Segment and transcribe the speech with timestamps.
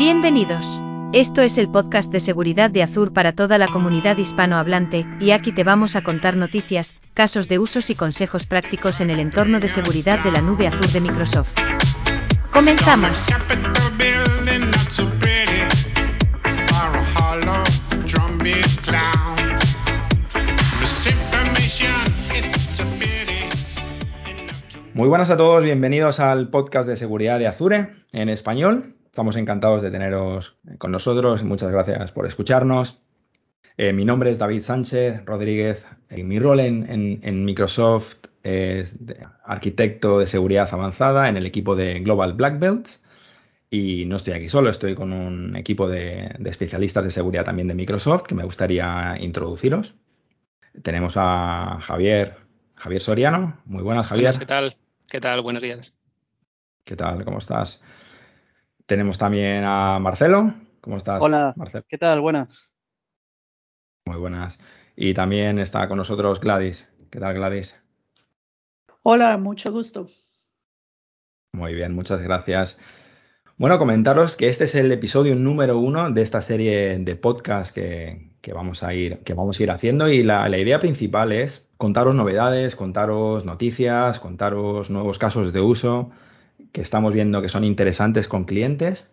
[0.00, 0.80] Bienvenidos.
[1.12, 5.52] Esto es el podcast de seguridad de Azure para toda la comunidad hispanohablante, y aquí
[5.52, 9.68] te vamos a contar noticias, casos de usos y consejos prácticos en el entorno de
[9.68, 11.52] seguridad de la nube Azure de Microsoft.
[12.50, 13.26] Comenzamos.
[24.94, 28.94] Muy buenas a todos, bienvenidos al podcast de seguridad de Azure en español.
[29.10, 31.42] Estamos encantados de teneros con nosotros.
[31.42, 33.02] Muchas gracias por escucharnos.
[33.76, 38.96] Eh, mi nombre es David Sánchez Rodríguez y mi rol en, Microsoft es
[39.44, 43.02] arquitecto de seguridad avanzada en el equipo de Global Black Belts.
[43.68, 47.66] Y no estoy aquí solo, estoy con un equipo de, de especialistas de seguridad también
[47.66, 49.92] de Microsoft que me gustaría introduciros.
[50.82, 52.36] Tenemos a Javier,
[52.76, 53.60] Javier Soriano.
[53.64, 54.36] Muy buenas, Javier.
[54.38, 54.76] ¿Qué tal?
[55.10, 55.42] ¿Qué tal?
[55.42, 55.92] Buenos días.
[56.84, 57.24] ¿Qué tal?
[57.24, 57.82] ¿Cómo estás?
[58.90, 60.52] Tenemos también a Marcelo.
[60.80, 61.22] ¿Cómo estás?
[61.22, 61.54] Hola.
[61.54, 61.84] Marcelo?
[61.88, 62.20] ¿Qué tal?
[62.20, 62.74] Buenas.
[64.04, 64.58] Muy buenas.
[64.96, 66.92] Y también está con nosotros Gladys.
[67.08, 67.80] ¿Qué tal, Gladys?
[69.04, 70.08] Hola, mucho gusto.
[71.52, 72.80] Muy bien, muchas gracias.
[73.56, 78.32] Bueno, comentaros que este es el episodio número uno de esta serie de podcast que,
[78.52, 82.16] vamos, a ir, que vamos a ir haciendo y la, la idea principal es contaros
[82.16, 86.10] novedades, contaros noticias, contaros nuevos casos de uso
[86.72, 89.08] que estamos viendo que son interesantes con clientes,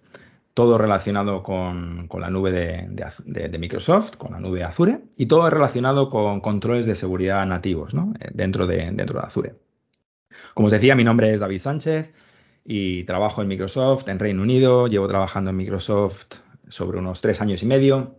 [0.54, 6.42] todo relacionado con, la nube de, Microsoft, con la nube Azure, y todo relacionado con
[6.42, 9.56] controles de seguridad nativos eh, dentro, de, dentro de Azure.
[10.54, 12.12] Como os decía, mi nombre es David Sánchez
[12.66, 14.88] y trabajo en Microsoft en Reino Unido.
[14.88, 16.26] Llevo trabajando en Microsoft
[16.70, 18.16] sobre unos tres años y medio.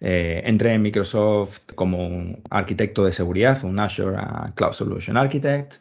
[0.00, 4.18] Eh, entré en Microsoft como un arquitecto de seguridad, un Azure
[4.54, 5.74] Cloud Solution Architect,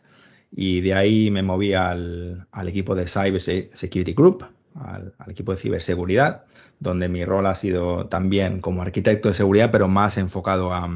[0.52, 6.46] y de ahí me moví al, equipo de Cyber Security Group, al, equipo de ciberseguridad,
[6.80, 10.90] donde mi rol ha sido también como arquitecto de seguridad, pero más enfocado a,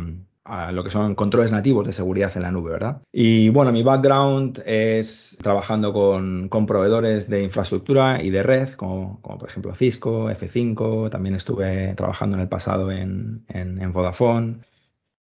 [0.49, 3.01] a lo que son controles nativos de seguridad en la nube, ¿verdad?
[3.11, 9.47] Y bueno, mi background es trabajando con, proveedores de infraestructura y de red, como, por
[9.47, 13.45] ejemplo Cisco, F5, también estuve trabajando en el pasado en,
[13.93, 14.61] Vodafone.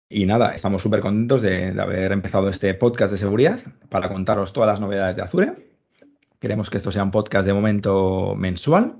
[0.09, 3.59] Y nada, estamos súper contentos de, haber empezado este podcast de seguridad
[3.90, 5.70] para contaros todas las novedades de Azure.
[6.40, 8.96] Queremos que esto sea un podcast de momento mensual,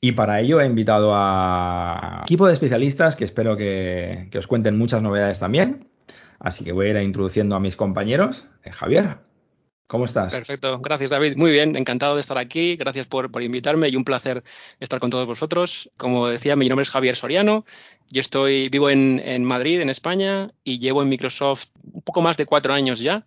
[0.00, 5.02] y para ello he invitado a equipo de especialistas que espero que, os cuenten muchas
[5.02, 5.88] novedades también.
[6.38, 8.46] Así que voy a ir introduciendo a mis compañeros.
[8.64, 9.16] Eh, Javier,
[9.86, 10.32] ¿cómo estás?
[10.32, 11.36] Perfecto, gracias David.
[11.36, 12.76] Muy bien, encantado de estar aquí.
[12.76, 14.42] Gracias por, invitarme y un placer
[14.80, 15.90] estar con todos vosotros.
[15.96, 17.64] Como decía, mi nombre es Javier Soriano.
[18.10, 22.36] Yo estoy vivo en, en Madrid, en España, y llevo en Microsoft un poco más
[22.36, 23.24] de cuatro años ya.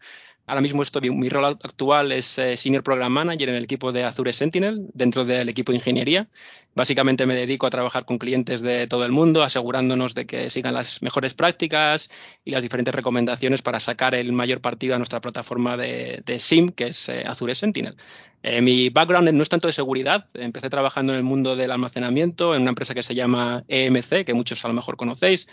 [0.49, 4.05] Ahora mismo estoy, mi rol actual es eh, Senior Program Manager en el equipo de
[4.05, 6.29] Azure Sentinel, dentro del equipo de ingeniería.
[6.73, 10.75] Básicamente me dedico a trabajar con clientes de todo el mundo, asegurándonos de que sigan
[10.75, 12.09] las mejores prácticas
[12.45, 16.89] y las diferentes recomendaciones para sacar el mayor partido a nuestra plataforma de, SIM, que
[16.89, 17.97] es eh, Azure Sentinel.
[18.43, 20.27] Eh, mi background no es tanto de seguridad.
[20.35, 24.35] Empecé trabajando en el mundo del almacenamiento en una empresa que se llama EMC, que
[24.35, 25.47] muchos a lo mejor conocéis,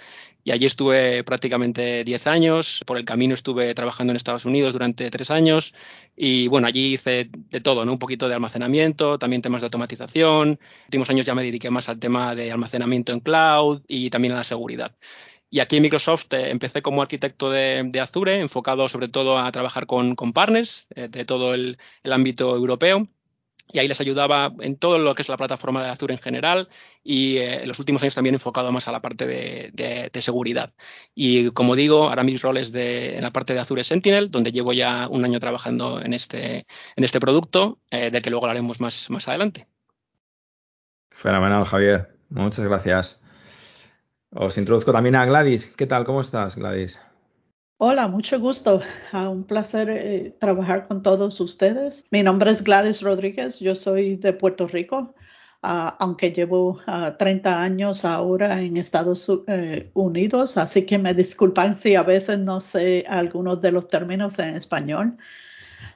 [0.45, 2.85] y allí estuve prácticamente 10 años.
[2.87, 5.75] Por el camino estuve trabajando en Estados Unidos durante tres años
[6.17, 7.93] y bueno, allí hice de todo, ¿no?
[7.93, 10.49] Un poquito de almacenamiento, también temas de automatización.
[10.49, 14.11] En los últimos años ya me dediqué más al tema de almacenamiento en cloud y
[14.11, 14.95] también a la seguridad.
[15.51, 19.87] Y aquí en Microsoft eh, empecé como arquitecto de, Azure, enfocado sobre todo a trabajar
[19.87, 23.09] con, partners eh, de todo el, ámbito europeo
[23.73, 26.69] y ahí les ayudaba en todo lo que es la plataforma de Azure en general
[27.03, 30.73] y eh, en los últimos años también enfocado más a la parte de, seguridad.
[31.15, 34.73] Y como digo, ahora mis roles de, en la parte de Azure Sentinel, donde llevo
[34.73, 36.67] ya un año trabajando en este,
[36.97, 39.67] en este producto, eh, del que luego hablaremos más, más adelante.
[41.11, 42.17] Fenomenal, Javier.
[42.29, 43.23] Muchas gracias.
[44.31, 45.67] Os introduzco también a Gladys.
[45.77, 46.05] ¿Qué tal?
[46.05, 47.01] ¿Cómo estás, Gladys?
[47.77, 48.83] Hola, mucho gusto.
[49.11, 52.05] Ah, un placer eh, trabajar con todos ustedes.
[52.11, 55.13] Mi nombre es Gladys Rodríguez, yo soy de Puerto Rico,
[55.61, 56.79] ah, aunque llevo
[57.19, 62.39] 30 ah, años ahora en Estados eh, Unidos, así que me disculpan si a veces
[62.39, 65.17] no sé algunos de los términos en español.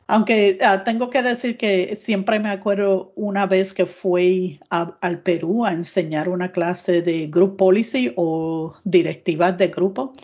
[0.08, 5.73] Aunque tengo que decir que siempre me acuerdo una vez que fui al Perú a
[5.73, 10.14] enseñar una clase de Group Policy o directivas de grupo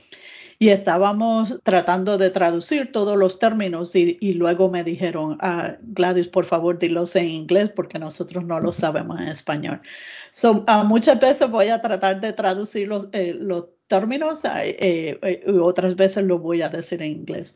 [0.58, 6.44] y estábamos tratando de traducir todos los términos y, luego me dijeron, ah, Gladys, por
[6.44, 9.80] favor, dilos en inglés porque nosotros no lo sabemos en español.
[10.32, 14.66] So, ah, muchas veces voy a tratar de traducir los, eh, los términos y ah,
[14.66, 17.54] eh, eh, otras veces lo voy a decir en inglés.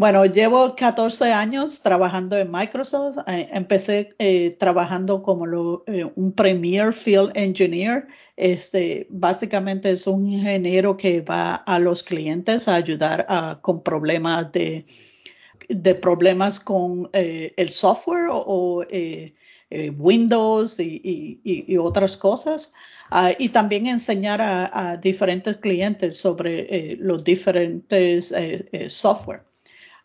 [0.00, 3.18] Bueno, llevo 14 años trabajando en Microsoft.
[3.26, 5.44] Eh, empecé eh, trabajando como
[5.86, 8.08] eh, un Premier Field Engineer.
[8.34, 14.86] Este, básicamente es un ingeniero que va a los clientes a ayudar con problemas de,
[16.00, 18.82] problemas con el software o,
[19.98, 22.72] Windows y, otras cosas.
[23.10, 28.34] Ah, y también enseñar a, a diferentes clientes sobre los diferentes
[28.88, 29.49] software.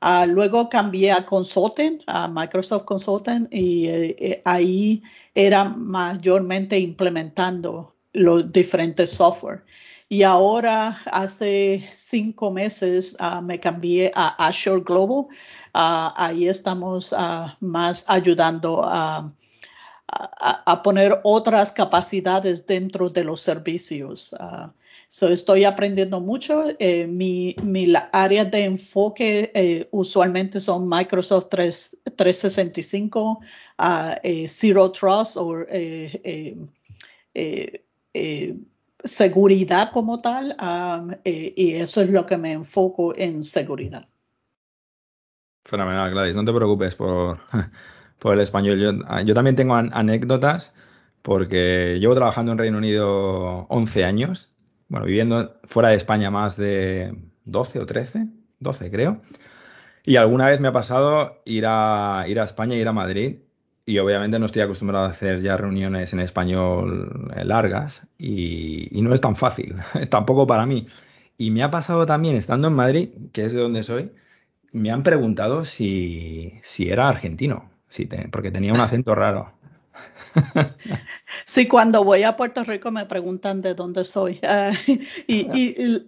[0.01, 5.03] Ah, luego cambié a Consulting, a Microsoft Consulting, y eh, eh, ahí
[5.33, 9.63] era mayormente implementando los diferentes software.
[10.07, 15.27] Y ahora, hace cinco meses, ah, me cambié a Azure Global.
[15.73, 17.13] Ah, ahí estamos
[17.59, 19.33] más ayudando a,
[20.07, 24.33] a, poner otras capacidades dentro de los servicios.
[25.07, 26.65] So, estoy aprendiendo mucho.
[26.79, 33.39] Eh, mi, mi áreas de enfoque eh, usualmente son Microsoft 3, 365,
[33.79, 36.57] uh, Zero Trust o eh,
[39.03, 40.55] seguridad como tal.
[40.59, 44.07] Um, y eso es lo que me enfoco en seguridad.
[45.65, 46.35] Fenomenal, Gladys.
[46.35, 47.39] No te preocupes por,
[48.19, 48.79] por el español.
[48.79, 50.73] Yo, yo también tengo anécdotas
[51.21, 54.54] porque llevo trabajando en Reino Unido 11 años
[54.87, 57.15] bueno, viviendo fuera de España más de
[57.45, 58.27] 12 o 13,
[58.59, 59.21] 12 creo.
[60.03, 63.37] Y alguna vez me ha pasado ir a, ir a España, ir a Madrid,
[63.85, 69.13] y obviamente no estoy acostumbrado a hacer ya reuniones en español eh, largas, y, no
[69.13, 69.75] es tan fácil,
[70.09, 70.87] tampoco para mí.
[71.37, 74.11] Y me ha pasado también estando en Madrid, que es de donde soy,
[74.71, 77.71] me han preguntado si, si era argentino,
[78.31, 79.53] porque tenía un acento raro.
[81.45, 84.39] Sí, cuando voy a Puerto Rico me preguntan de dónde soy.
[84.47, 84.71] Ah,
[85.27, 85.47] y,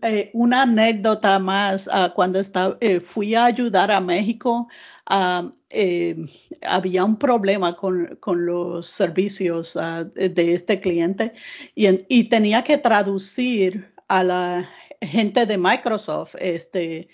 [0.01, 4.67] eh, una anécdota más, ah, cuando estaba, eh, fui a ayudar a México,
[5.05, 6.15] ah, eh,
[6.61, 9.77] había un problema con, los servicios
[10.15, 11.33] de este cliente
[11.75, 14.69] y, y tenía que traducir a la
[15.01, 17.09] gente de Microsoft este,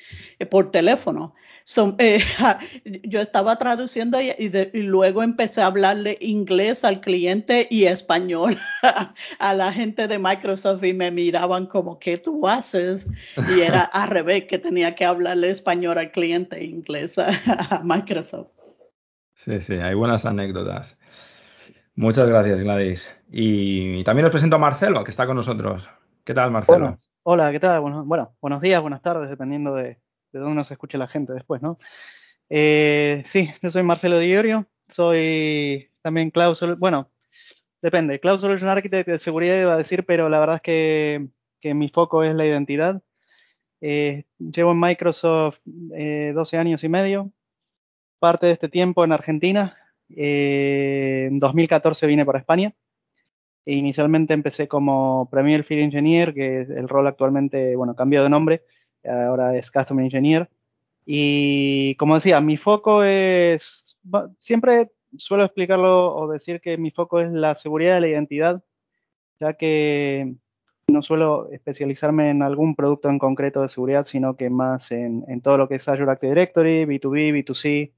[0.50, 1.34] por teléfono.
[1.98, 2.20] Eh,
[3.04, 8.58] yo estaba traduciendo y, luego empecé a hablarle inglés al cliente y español
[9.40, 13.08] a la gente de Microsoft y me miraban como, ¿qué tú haces?
[13.56, 18.50] Y era al revés, que tenía que hablarle español al cliente e inglés a, Microsoft.
[19.34, 20.98] Sí, sí, hay buenas anécdotas.
[21.96, 23.16] Muchas gracias, Gladys.
[23.32, 25.90] Y también os presento a Marcelo, que está con nosotros.
[26.24, 26.96] ¿Qué tal, Marcelo?
[27.24, 27.80] hola, ¿qué tal?
[27.80, 30.00] Bueno, bueno, buenos días, buenas tardes, dependiendo de,
[30.34, 31.80] de dónde nos escuche la gente después, ¿no?
[32.50, 37.10] Eh, sí, yo soy Marcelo Diorio, soy también Cloud bueno,
[37.82, 41.30] depende, Cloud Solution Architect de seguridad iba a decir, pero la verdad es que,
[41.74, 43.02] mi foco es la identidad.
[43.80, 47.32] Eh, llevo en Microsoft 12 eh, años y medio,
[48.20, 49.78] parte de este tiempo en Argentina.
[50.10, 52.74] en 2014 vine para España.
[53.66, 58.30] E inicialmente empecé como Premier Field Engineer, que es el rol actualmente, bueno, cambió de
[58.30, 58.64] nombre
[59.06, 60.50] ahora es Customer Engineer.
[61.06, 63.98] Y como decía, mi foco es,
[64.40, 68.64] siempre suelo explicarlo o decir que mi foco es la seguridad de la identidad,
[69.40, 70.36] ya que
[70.88, 75.58] no suelo especializarme en algún producto en concreto de seguridad, sino que más en, todo
[75.58, 77.94] lo que es Azure Active Directory, B2B, B2C.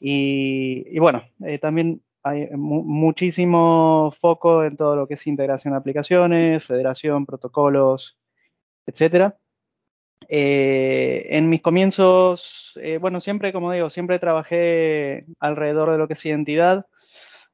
[0.00, 6.64] Y, bueno, eh, también hay muchísimo foco en todo lo que es integración de aplicaciones,
[6.64, 8.18] federación, protocolos,
[8.86, 9.36] etcétera.
[10.28, 16.14] Eh, en mis comienzos, eh, bueno, siempre, como digo, siempre trabajé alrededor de lo que
[16.14, 16.86] es identidad.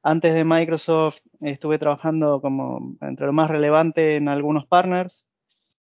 [0.03, 5.25] Antes de Microsoft estuve trabajando como entre lo más relevante en algunos partners.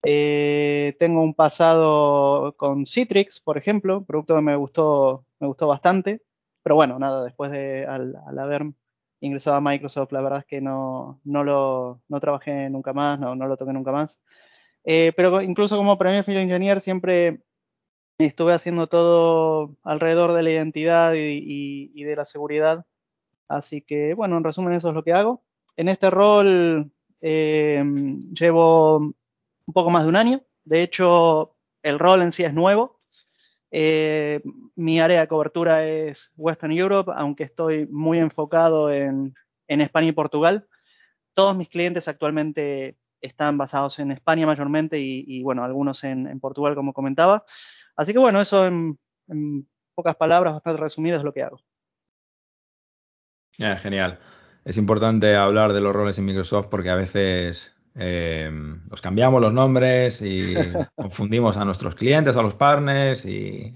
[0.04, 6.24] Eh, tengo un pasado con Citrix, por ejemplo, producto que me gustó, me gustó bastante.
[6.64, 8.64] Pero bueno, nada, después de al, haber
[9.22, 13.36] ingresado a Microsoft, la verdad es que no, no lo no trabajé nunca más, no,
[13.36, 14.20] no lo toqué nunca más.
[14.90, 17.42] Eh, pero incluso como Premier Field Engineer siempre
[18.18, 22.86] estuve haciendo todo alrededor de la identidad y, de la seguridad.
[23.50, 25.44] Así que, bueno, en resumen, eso es lo que hago.
[25.76, 26.90] En este rol
[27.20, 27.84] eh,
[28.32, 30.42] llevo un poco más de un año.
[30.64, 33.02] De hecho, el rol en sí es nuevo.
[33.72, 34.42] Eh,
[34.76, 39.36] mi área de cobertura es Western Europe, aunque estoy muy enfocado en,
[39.68, 40.66] en España y Portugal.
[41.34, 46.94] Todos mis clientes actualmente están basados en España mayormente y, bueno, algunos en, Portugal, como
[46.94, 47.44] comentaba.
[47.96, 48.98] Así que bueno, eso en,
[49.96, 51.60] pocas palabras, bastante resumido, es lo que hago.
[53.58, 54.20] genial.
[54.64, 58.52] Es importante hablar de los roles en Microsoft porque a veces eh,
[58.90, 60.54] los cambiamos los nombres y
[60.96, 63.74] confundimos a nuestros clientes, a los partners y,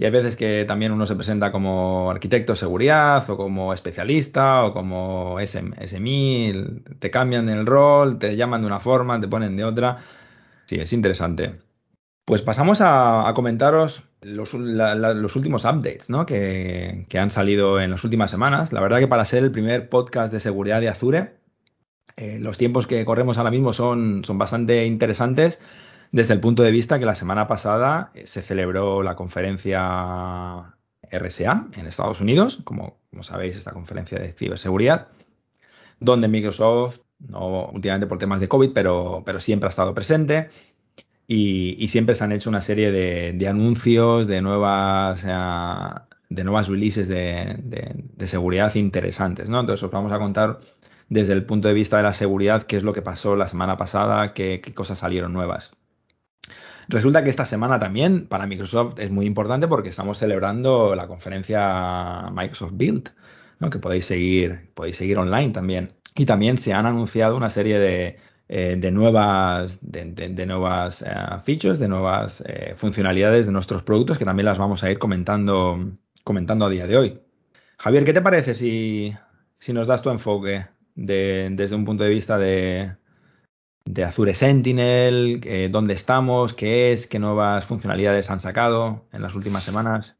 [0.00, 4.64] y hay veces que también uno se presenta como arquitecto de seguridad o como especialista
[4.64, 6.54] o como SMI,
[6.98, 9.98] te cambian el rol, te llaman de una forma, te ponen de otra.
[10.64, 11.56] Sí, es interesante.
[12.24, 16.24] Pues pasamos a, comentaros los, últimos updates ¿no?
[16.24, 18.72] que, han salido en las últimas semanas.
[18.72, 21.34] La verdad que para ser el primer podcast de seguridad de Azure,
[22.16, 25.60] eh, los tiempos que corremos ahora mismo son, son bastante interesantes
[26.12, 30.76] desde el punto de vista que la semana pasada eh, se celebró la conferencia
[31.10, 35.08] RSA en Estados Unidos, como, como sabéis, esta conferencia de ciberseguridad,
[36.00, 40.48] donde Microsoft, no últimamente por temas de COVID, pero, pero siempre ha estado presente.
[41.26, 48.26] Y, siempre se han hecho una serie de, anuncios, de nuevas, de nuevas releases de,
[48.26, 49.48] seguridad interesantes.
[49.48, 49.60] ¿no?
[49.60, 50.58] Entonces os vamos a contar
[51.08, 53.76] desde el punto de vista de la seguridad qué es lo que pasó la semana
[53.76, 55.76] pasada, qué cosas salieron nuevas.
[56.90, 62.28] Resulta que esta semana también para Microsoft es muy importante porque estamos celebrando la conferencia
[62.32, 63.10] Microsoft Build,
[63.70, 65.92] que podéis seguir, podéis seguir online también.
[66.16, 68.16] Y también se han anunciado una serie de,
[68.48, 74.46] eh, nuevas, de, nuevas eh, features, de nuevas eh, funcionalidades de nuestros productos que también
[74.46, 75.92] las vamos a ir comentando,
[76.24, 77.20] comentando a día de hoy.
[77.78, 79.14] Javier, ¿qué te parece si,
[79.60, 80.66] si nos das tu enfoque
[80.96, 82.96] desde un punto de vista de,
[83.84, 89.34] de Azure Sentinel, eh, dónde estamos, qué es, qué nuevas funcionalidades han sacado en las
[89.34, 90.16] últimas semanas.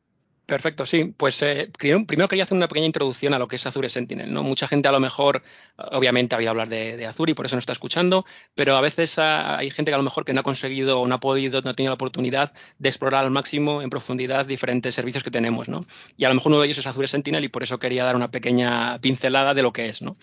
[0.50, 1.14] Perfecto, sí.
[1.16, 4.32] Pues eh, primero, quería hacer una pequeña introducción a lo que es Azure Sentinel.
[4.32, 4.42] ¿no?
[4.42, 5.44] Mucha gente a lo mejor,
[5.76, 8.26] obviamente, ha oído hablar de, Azure y por eso no está escuchando,
[8.56, 11.14] pero a veces hay gente que a lo mejor que no ha conseguido o no
[11.14, 15.22] ha podido, no ha tenido la oportunidad de explorar al máximo en profundidad diferentes servicios
[15.22, 15.68] que tenemos.
[15.68, 15.84] ¿no?
[16.16, 18.16] Y a lo mejor uno de ellos es Azure Sentinel y por eso quería dar
[18.16, 20.02] una pequeña pincelada de lo que es.
[20.02, 20.16] ¿no?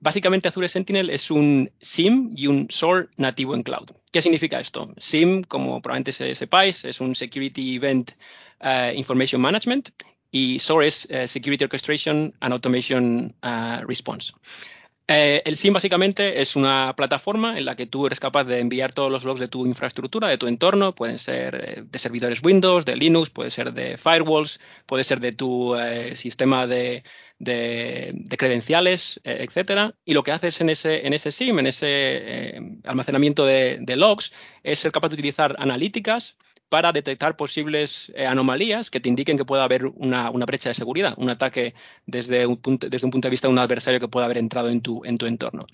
[0.00, 3.90] Básicamente Azure Sentinel es un SIM y un SOAR nativo en cloud.
[4.12, 4.94] ¿Qué significa esto?
[4.98, 8.12] SIM, como probablemente sepáis, es un Security Event
[8.60, 9.90] eh, Information Management
[10.30, 14.32] y SOAR es eh, Security Orchestration and Automation eh, Response.
[15.10, 18.92] Eh, el SIM básicamente es una plataforma en la que tú eres capaz de enviar
[18.92, 20.94] todos los logs de tu infraestructura, de tu entorno.
[20.94, 25.32] Pueden ser eh, de servidores Windows, de Linux, puede ser de firewalls, puede ser de
[25.32, 27.02] tu eh, sistema de,
[28.36, 29.94] credenciales, etcétera.
[30.04, 34.34] Y lo que haces en ese, en ese SIM, en ese almacenamiento de, de logs,
[34.62, 36.36] es ser capaz de utilizar analíticas
[36.68, 41.14] para detectar posibles eh, anomalías que te indiquen que pueda haber una, brecha de seguridad,
[41.16, 41.74] un ataque
[42.06, 44.68] desde un, punto, desde un punto de vista de un adversario que pueda haber entrado
[44.68, 45.66] en tu, en tu entorno.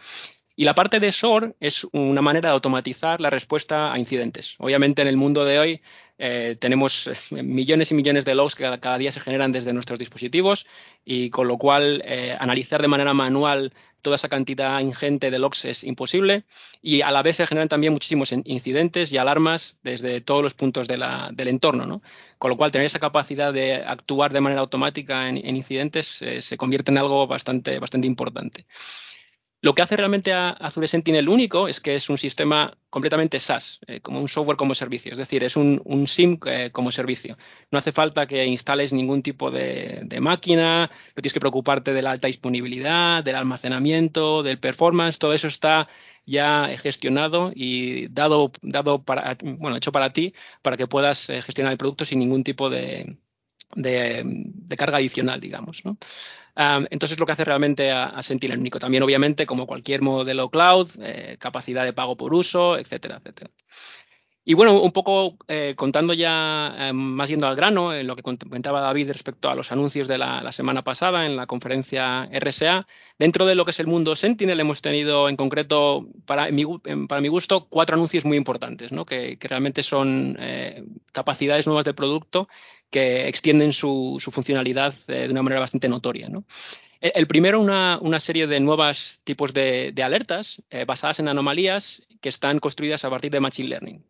[0.56, 4.54] Y la parte de SOAR es una manera de automatizar la respuesta a incidentes.
[4.58, 5.82] Obviamente en el mundo de hoy
[6.18, 9.99] eh, tenemos eh, millones y millones de logs que cada, día se generan desde nuestros
[9.99, 10.64] dispositivos
[11.04, 15.64] y con lo cual eh, analizar de manera manual toda esa cantidad ingente de logs
[15.64, 16.44] es imposible
[16.83, 20.87] y a la vez se generan también muchísimos incidentes y alarmas desde todos los puntos
[20.87, 22.02] del entorno.
[22.38, 26.90] Con lo cual tener esa capacidad de actuar de manera automática en, incidentes se convierte
[26.90, 28.66] en algo bastante, bastante importante.
[29.64, 33.80] Lo que hace realmente a Azure Sentinel único es que es un sistema completamente SaaS,
[33.87, 37.38] eh, como un software como servicio, es decir, es un, SIM eh, como servicio.
[37.71, 42.11] No hace falta que instales ningún tipo de, máquina, no tienes que preocuparte de la
[42.11, 45.88] alta disponibilidad, del almacenamiento, del performance, todo eso está
[46.26, 48.52] ya gestionado y dado,
[49.02, 49.38] para,
[49.76, 53.16] hecho para ti para que puedas eh, gestionar el producto sin ningún tipo de,
[53.75, 55.87] de carga adicional, digamos.
[55.87, 55.97] ¿no?
[56.56, 58.78] Entonces, lo que hace realmente a, a, Sentinel único.
[58.78, 63.50] También, obviamente, como cualquier modelo cloud, eh, capacidad de pago por uso, etcétera, etcétera.
[64.46, 68.22] Y bueno, un poco eh, contando ya eh, más yendo al grano, en lo que
[68.22, 72.86] comentaba David respecto a los anuncios de la, semana pasada en la conferencia RSA,
[73.18, 76.66] dentro de lo que es el mundo Sentinel hemos tenido en concreto, para mi,
[77.08, 79.06] para mi gusto, cuatro anuncios muy importantes, ¿no?
[79.06, 80.38] que, realmente son
[81.12, 82.48] capacidades nuevas de producto
[82.90, 86.28] que extienden su, funcionalidad de una manera bastante notoria.
[87.12, 92.61] El primero, una, serie de nuevos tipos de, alertas eh, basadas en anomalías que están
[92.61, 94.02] construidas a partir de Machine Learning.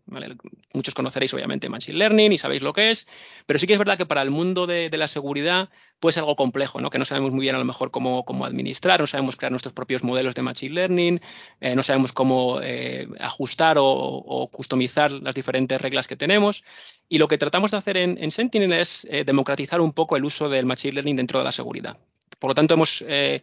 [0.75, 3.09] Muchos conoceréis obviamente Machine Learning y sabéis lo que es,
[3.47, 6.37] pero sí que es verdad que para el mundo de, la seguridad puede ser algo
[6.37, 6.89] complejo, ¿no?
[6.89, 10.05] que no sabemos muy bien a lo mejor cómo, administrar, no sabemos crear nuestros propios
[10.05, 11.21] modelos de Machine Learning,
[11.61, 16.63] eh, no sabemos cómo eh, ajustar o, customizar las diferentes reglas que tenemos.
[17.09, 20.65] Y lo que tratamos de hacer en, Sentinel es democratizar un poco el uso del
[20.65, 21.99] Machine Learning dentro de la seguridad.
[22.39, 23.43] Por lo tanto, hemos eh,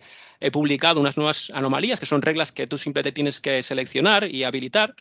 [0.51, 4.95] publicado unas nuevas anomalías, que son reglas que tú simplemente tienes que seleccionar y habilitar.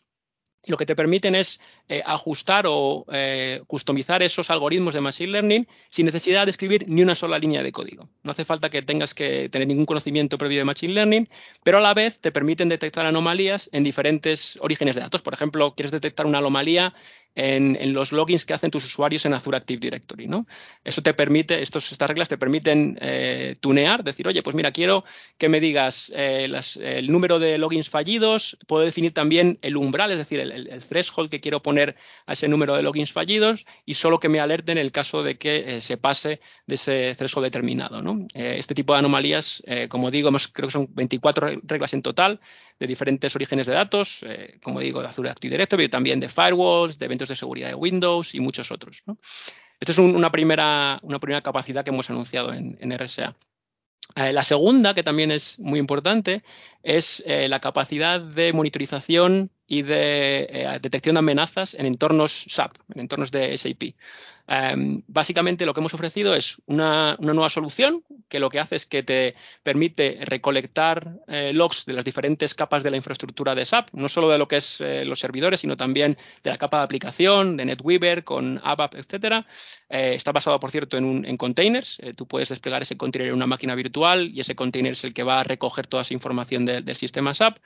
[0.67, 5.67] Lo que te permiten es eh, ajustar o eh, customizar esos algoritmos de Machine Learning
[5.89, 8.07] sin necesidad de escribir ni una sola línea de código.
[8.21, 11.27] No hace falta que tengas que tener ningún conocimiento previo de Machine Learning,
[11.63, 15.23] pero a la vez te permiten detectar anomalías en diferentes orígenes de datos.
[15.23, 16.93] Por ejemplo, quieres detectar una anomalía
[17.35, 20.27] en, los logins que hacen tus usuarios en Azure Active Directory.
[20.27, 20.45] ¿no?
[20.83, 25.03] Eso te permite, estas reglas te permiten eh, tunear, decir, oye, pues mira, quiero
[25.37, 26.49] que me digas eh,
[26.81, 31.39] el número de logins fallidos, puedo definir también el umbral, es decir, el, threshold que
[31.39, 31.95] quiero poner
[32.25, 35.37] a ese número de logins fallidos y solo que me alerten en el caso de
[35.37, 38.01] que se pase de ese threshold determinado.
[38.01, 38.25] ¿no?
[38.33, 42.39] este tipo de anomalías, como digo, creo que son 24 reglas en total
[42.81, 44.25] de diferentes orígenes de datos,
[44.63, 47.75] como digo, de Azure Active Directory, pero también de firewalls, de eventos de seguridad de
[47.75, 49.03] Windows y muchos otros.
[49.81, 53.35] Esta es una, primera, una primera capacidad que hemos anunciado en, RSA.
[54.15, 56.43] Eh, la segunda, que también es muy importante,
[56.83, 62.73] es eh, la capacidad de monitorización y de eh, detección de amenazas en entornos SAP,
[62.93, 63.95] en entornos de SAP.
[64.47, 68.85] Em, básicamente lo que hemos ofrecido es una, nueva solución que lo que hace es
[68.85, 73.93] que te permite recolectar eh, logs de las diferentes capas de la infraestructura de SAP,
[73.93, 76.83] no solo de lo que es eh, los servidores, sino también de la capa de
[76.83, 79.45] aplicación, de NetWeaver, con ABAP, etc.
[79.87, 82.01] está basado, por cierto, en, containers.
[82.17, 85.23] tú puedes desplegar ese container en una máquina virtual y ese container es el que
[85.23, 87.57] va a recoger toda esa información del sistema SAP.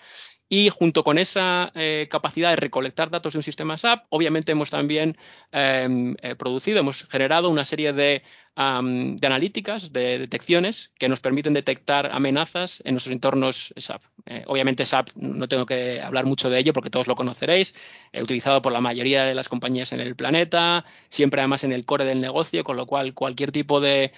[0.48, 1.72] Y junto con esa
[2.10, 5.18] capacidad de recolectar datos de un sistema SAP, obviamente hemos también
[5.52, 8.22] em, producido hemos generado una serie de,
[8.56, 14.02] analíticas, de detecciones que nos permiten detectar amenazas en nuestros entornos SAP.
[14.26, 17.76] Eh, obviamente SAP no tengo que hablar mucho de ello porque todos lo conoceréis,
[18.14, 21.86] he utilizado por la mayoría de las compañías en el planeta, siempre además en el
[21.86, 24.12] core del negocio, con lo cual cualquier tipo de,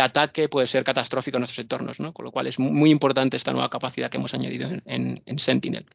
[0.00, 3.68] ataque puede ser catastrófico en nuestros entornos, con lo cual es muy importante esta nueva
[3.68, 5.86] capacidad que hemos añadido en Sentinel.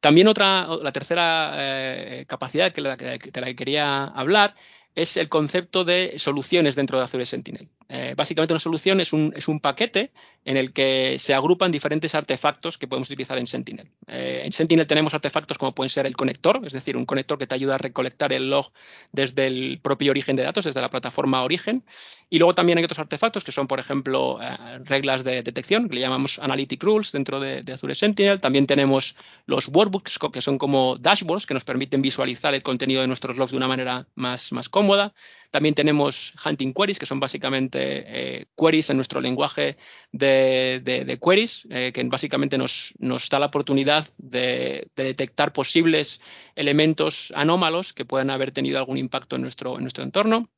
[0.00, 4.54] También otra, la tercera eh, capacidad que, de la que quería hablar
[4.96, 7.68] es el concepto de soluciones dentro de Azure Sentinel.
[7.88, 10.10] Eh, básicamente una solución es un, es un, paquete
[10.44, 13.88] en el que se agrupan diferentes artefactos que podemos utilizar en Sentinel.
[14.08, 17.46] Eh, en Sentinel tenemos artefactos como pueden ser el conector, es decir, un conector que
[17.46, 18.72] te ayuda a recolectar el log
[19.12, 21.84] desde el propio origen de datos, desde la plataforma origen.
[22.28, 25.94] Y luego también hay otros artefactos que son, por ejemplo, eh, reglas de detección, que
[25.94, 28.40] le llamamos Analytic Rules dentro de, Azure Sentinel.
[28.40, 29.16] También tenemos
[29.46, 33.52] los workbooks, que son como dashboards que nos permiten visualizar el contenido de nuestros logs
[33.52, 35.14] de una manera más, más cómoda
[35.50, 39.76] también tenemos hunting queries, que son básicamente eh, queries en nuestro lenguaje
[40.12, 42.94] de, queries, eh, que básicamente nos,
[43.30, 46.20] da la oportunidad de, detectar posibles
[46.54, 50.48] elementos anómalos que puedan haber tenido algún impacto en nuestro, en nuestro entorno.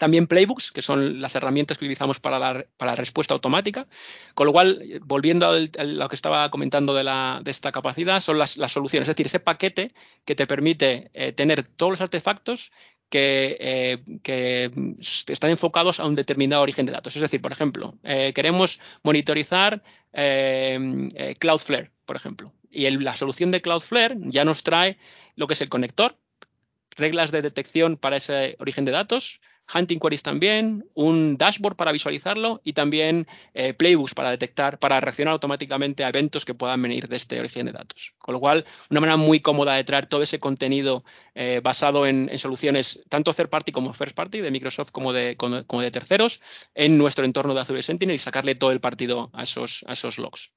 [0.00, 3.86] También playbooks, que son las herramientas que utilizamos para la, para la respuesta automática.
[4.34, 8.38] Con lo cual, volviendo a lo que estaba comentando de, la, de esta capacidad, son
[8.38, 9.92] las, soluciones, es decir, ese paquete
[10.24, 12.72] que te permite eh, tener todos los artefactos
[13.18, 14.70] eh, que,
[15.28, 17.16] están enfocados a un determinado origen de datos.
[17.16, 23.60] Es decir, por ejemplo, eh, queremos monitorizar eh, Cloudflare, por ejemplo, y la solución de
[23.60, 24.98] Cloudflare ya nos trae
[25.36, 26.16] lo que es el conector,
[26.96, 29.40] reglas de detección para ese origen de datos,
[29.74, 35.32] hunting queries también, un dashboard para visualizarlo y también eh, playbooks para detectar, para reaccionar
[35.32, 38.14] automáticamente a eventos que puedan venir de este origen de datos.
[38.18, 41.04] Con lo cual, una manera muy cómoda de traer todo ese contenido
[41.34, 45.80] eh, basado en, soluciones tanto third party como first party, de Microsoft como de, como,
[45.80, 46.40] de terceros,
[46.74, 49.84] en nuestro entorno de Azure Sentinel y sacarle todo el partido a esos,
[50.18, 50.52] logs.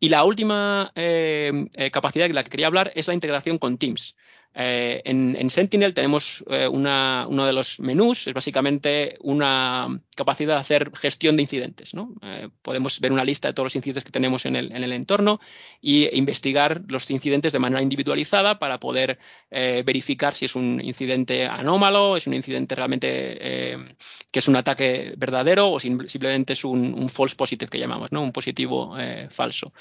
[0.00, 4.16] Y la última eh, capacidad de la que quería hablar es la integración con Teams.
[4.52, 10.90] Eh, en, Sentinel tenemos eh, uno de los menús, es básicamente una capacidad de hacer
[10.96, 11.92] gestión de incidentes.
[12.22, 15.40] Eh, podemos ver una lista de todos los incidentes que tenemos en el, entorno
[15.82, 19.18] e investigar los incidentes de manera individualizada para poder
[19.50, 23.78] verificar si es un incidente anómalo, es un incidente realmente
[24.30, 28.22] que es un ataque verdadero o simplemente es un, false positive que llamamos, ¿no?
[28.22, 28.96] un positivo
[29.30, 29.72] falso.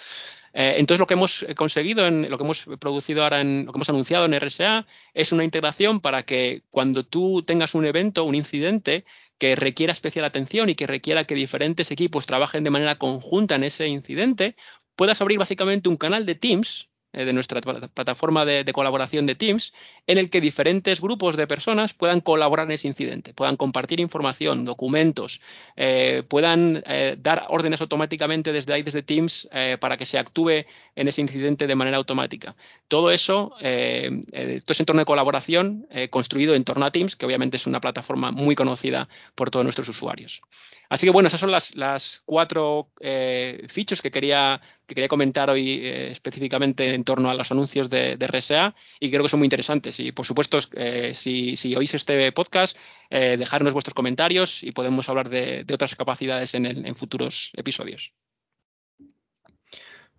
[0.54, 3.78] Eh, entonces, lo que hemos conseguido, en, lo que hemos producido ahora, en, lo que
[3.78, 8.36] hemos anunciado en RSA, es una integración para que cuando tú tengas un evento, un
[8.36, 9.06] incidente
[9.38, 13.64] que requiera especial atención y que requiera que diferentes equipos trabajen de manera conjunta en
[13.64, 14.56] ese incidente,
[14.96, 19.74] puedas abrir básicamente un canal de Teams eh, de nuestra plataforma de, colaboración de Teams,
[20.08, 24.66] en el que diferentes grupos de personas puedan colaborar en ese incidente, puedan compartir información,
[24.66, 25.42] documentos,
[25.76, 31.08] eh, puedan eh, dar órdenes automáticamente desde ahí, desde Teams, para que se actúe en
[31.08, 32.56] ese incidente de manera automática.
[32.88, 37.68] Todo eso, todo ese entorno de colaboración construido en torno a Teams, que obviamente es
[37.68, 40.42] una plataforma muy conocida por todos nuestros usuarios.
[40.90, 46.96] Así que bueno, esas son las, cuatro features que quería, que quería comentar hoy específicamente
[46.96, 50.00] en torno a los anuncios de, RSA y creo que son muy interesantes.
[50.00, 52.78] Y por supuesto, eh, si, oís este podcast,
[53.10, 58.14] eh, dejarnos vuestros comentarios y podemos hablar de, otras capacidades en, futuros episodios.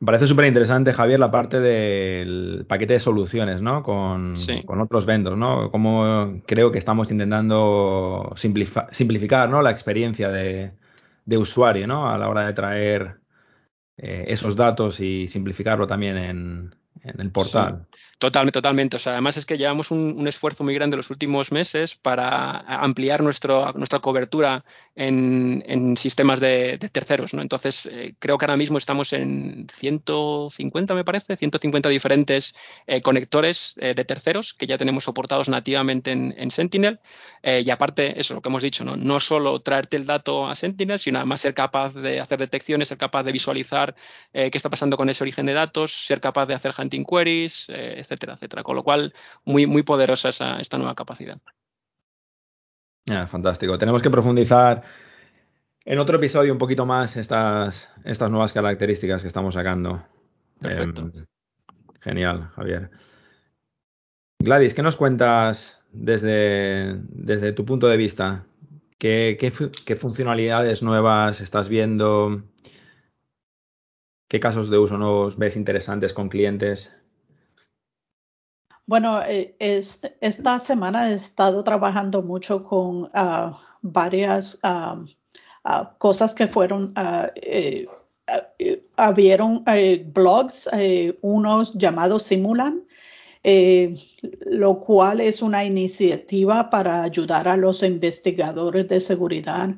[0.01, 3.83] Me parece súper interesante, Javier, la parte del paquete de soluciones, ¿no?
[3.83, 4.35] Con,
[4.65, 5.71] con otros vendors, ¿no?
[5.71, 9.61] Como creo que estamos intentando simplificar, ¿no?
[9.61, 10.73] La experiencia de,
[11.27, 12.09] de, usuario, ¿no?
[12.09, 13.21] A la hora de traer
[13.99, 17.87] eh, esos datos y simplificarlo también en, en el portal.
[18.21, 18.97] Totalmente, totalmente.
[18.97, 23.23] O sea, además es que llevamos un, esfuerzo muy grande los últimos meses para ampliar
[23.23, 23.73] nuestra
[24.03, 24.63] cobertura
[24.95, 27.33] en, sistemas de, terceros.
[27.33, 27.41] ¿no?
[27.41, 32.55] Entonces, eh, creo que ahora mismo estamos en 150, me parece, 150 diferentes
[32.87, 37.01] eh, conectores eh, de terceros que ya tenemos soportados nativamente en, Sentinel.
[37.43, 38.97] y aparte, eso, lo que hemos dicho, ¿no?
[38.97, 42.99] no solo traerte el dato a Sentinel, sino además ser capaz de hacer detecciones, ser
[42.99, 43.95] capaz de visualizar
[44.33, 48.35] qué está pasando con ese origen de datos, ser capaz de hacer hunting queries, etcétera,
[48.35, 48.63] etcétera.
[48.63, 49.13] Con lo cual,
[49.45, 51.39] muy, muy poderosa esta nueva capacidad.
[53.27, 53.79] fantástico.
[53.79, 54.83] Tenemos que profundizar
[55.85, 60.05] en otro episodio un poquito más estas, estas nuevas características que estamos sacando.
[60.61, 61.11] Perfecto.
[61.15, 61.27] Em,
[62.01, 62.91] genial, Javier.
[64.39, 68.45] Gladys, ¿qué nos cuentas desde, desde tu punto de vista?
[68.99, 69.37] ¿Qué,
[69.85, 72.43] qué funcionalidades nuevas estás viendo?
[74.31, 76.93] ¿Qué casos de uso nuevos ves interesantes con clientes?
[78.87, 85.01] Bueno, eh, es, esta semana he estado trabajando mucho con uh, varias uh,
[85.69, 86.95] uh, cosas que fueron,
[87.35, 87.89] eh,
[88.97, 90.71] habieron eh, blogs,
[91.23, 92.85] unos llamados Simulan,
[94.47, 99.71] lo cual es una iniciativa para ayudar a los investigadores de seguridad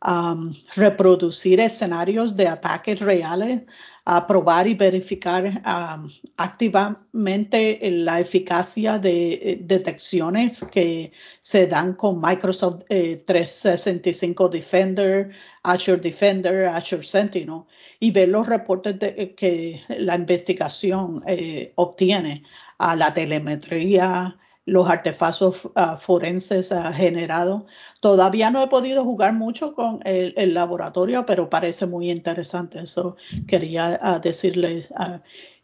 [0.00, 0.36] a
[0.74, 3.62] reproducir escenarios de ataques reales
[4.04, 12.20] a probar y verificar um, activamente la eficacia de eh, detecciones que se dan con
[12.20, 15.30] Microsoft 365 eh, Defender,
[15.62, 17.62] Azure Defender, Azure Sentinel
[17.98, 22.44] y ver los reportes de, que la investigación eh, obtiene
[22.78, 27.62] a la telemetría, los artefactos uh, forenses uh, generados.
[28.00, 32.80] Todavía no he podido jugar mucho con el, laboratorio, pero parece muy interesante.
[32.80, 34.90] Eso quería uh, decirles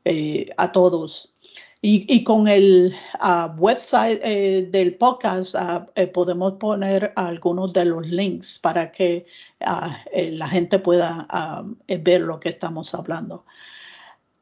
[0.09, 1.35] eh, a todos.
[1.83, 2.95] Y, con el
[3.59, 5.55] website eh, del podcast
[5.95, 9.27] eh, podemos poner algunos de los links para que
[9.61, 11.29] la gente pueda
[11.87, 13.45] ver lo que estamos hablando.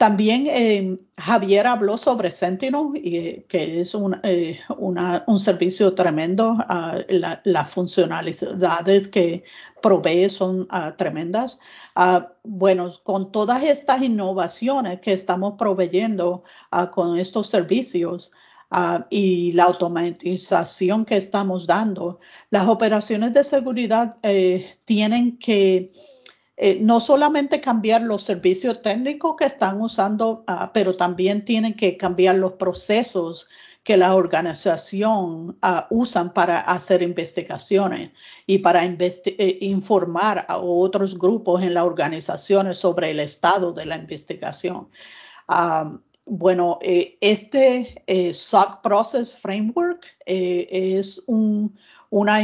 [0.04, 6.58] También eh, Javier habló sobre Sentinel, y, que es un, eh, un servicio tremendo.
[6.68, 6.98] Ah,
[7.44, 9.44] las funcionalidades que
[9.80, 11.58] provee son ah, tremendas.
[11.94, 16.44] Ah, bueno, con todas estas innovaciones que estamos proveyendo
[16.92, 18.30] con estos servicios,
[19.08, 22.18] y la automatización que estamos dando,
[22.50, 25.92] las operaciones de seguridad eh, tienen que
[26.56, 31.96] eh, no solamente cambiar los servicios técnicos que están usando, ah, pero también tienen que
[31.96, 33.48] cambiar los procesos
[33.82, 38.12] que la organización uh, usan para hacer investigaciones
[38.46, 43.96] y para eh, informar a otros grupos en las organizaciones sobre el estado de la
[43.96, 44.88] investigación.
[46.24, 51.76] bueno, eh, este SOC Process Framework es un,
[52.08, 52.40] una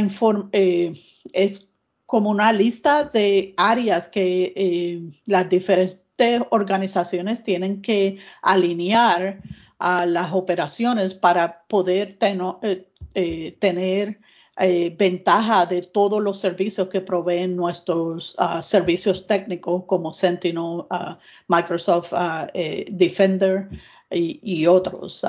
[1.33, 1.70] es
[2.11, 9.41] como una lista de áreas que eh, las diferentes organizaciones tienen que alinear
[9.79, 14.19] a las operaciones para poder eh, eh, tener
[14.97, 22.11] ventaja de todos los servicios que proveen nuestros ah, servicios técnicos como Sentinel, ah, Microsoft
[22.11, 22.45] ah,
[22.89, 23.69] Defender
[24.11, 25.25] y, otros.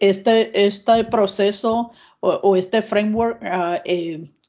[0.00, 3.38] este, este proceso o, este framework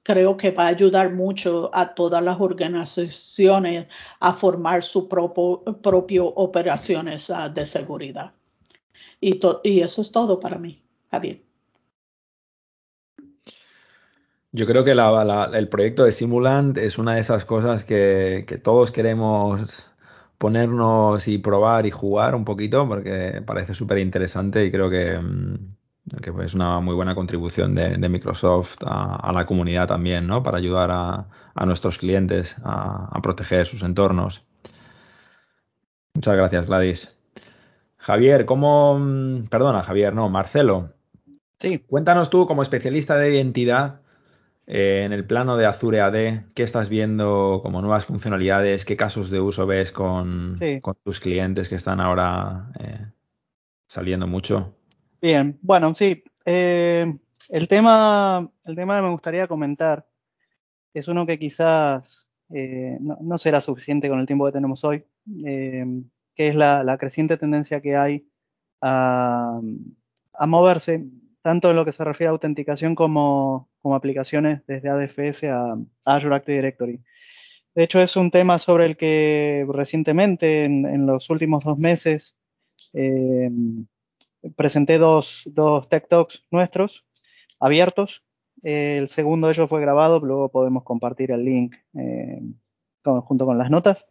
[0.05, 3.87] creo que va a ayudar mucho a todas las organizaciones
[4.19, 8.31] a formar sus propio, operaciones ah, de seguridad.
[9.19, 11.41] Y, y, eso es todo para mí, Javier.
[14.51, 18.91] Yo creo que el proyecto de Simulant es una de esas cosas que, que todos
[18.91, 19.91] queremos
[20.37, 25.75] ponernos y probar y jugar un poquito porque parece súper interesante y creo que, mm,
[26.21, 30.43] que es una muy buena contribución de, Microsoft a, la comunidad también, ¿no?
[30.43, 31.27] Para ayudar a,
[31.65, 34.45] nuestros clientes a, proteger sus entornos.
[36.13, 37.17] Muchas gracias, Gladys.
[37.97, 38.99] Javier, ¿cómo...
[38.99, 40.93] Mm, perdona, Javier, no, Marcelo.
[41.59, 41.79] Sí.
[41.79, 44.01] Cuéntanos tú, como especialista de identidad,
[44.67, 48.85] eh, en el plano de Azure AD, ¿qué estás viendo como nuevas funcionalidades?
[48.85, 50.57] ¿Qué casos de uso ves con,
[51.03, 53.07] tus clientes que están ahora eh,
[53.87, 54.75] saliendo mucho?
[55.21, 56.23] Bien, bueno, sí.
[56.45, 57.17] Eh,
[57.49, 60.05] el, tema, el tema que me gustaría comentar
[60.93, 65.03] es uno que quizás eh, no, será suficiente con el tiempo que tenemos hoy,
[65.45, 65.85] eh,
[66.35, 68.27] que es la, creciente tendencia que hay
[68.81, 69.59] a,
[70.47, 71.05] moverse,
[71.41, 76.57] tanto en lo que se refiere a autenticación como, aplicaciones desde ADFS a, Azure Active
[76.57, 77.01] Directory.
[77.73, 82.35] De hecho, es un tema sobre el que recientemente, en, los últimos dos meses,
[82.93, 83.49] eh,
[84.55, 87.05] presenté dos, dos Tech Talks nuestros,
[87.59, 88.23] abiertos.
[88.63, 92.41] el segundo de ellos fue grabado, luego podemos compartir el link eh,
[93.03, 94.07] junto con las notas.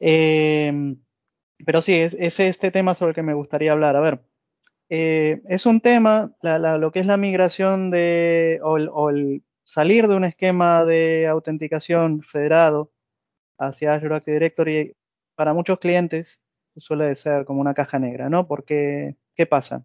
[0.00, 0.96] Eh,
[1.64, 3.96] pero sí, es, este tema sobre el que me gustaría hablar.
[3.96, 4.20] A ver,
[4.88, 10.24] eh, es un tema, lo que es la migración de, o el, salir de un
[10.24, 12.92] esquema de autenticación federado
[13.58, 14.96] hacia Azure Active Directory,
[15.36, 16.40] para muchos clientes
[16.76, 18.46] suele ser como una caja negra, ¿no?
[18.46, 19.84] Porque, ¿qué pasa?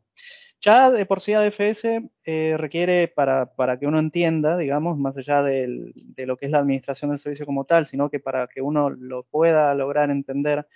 [0.61, 1.85] Ya de por sí ADFS
[2.25, 5.93] eh, requiere, para, que uno entienda, digamos, más allá de
[6.25, 9.23] lo que es la administración del servicio como tal, sino que para que uno lo
[9.23, 10.67] pueda lograr entender,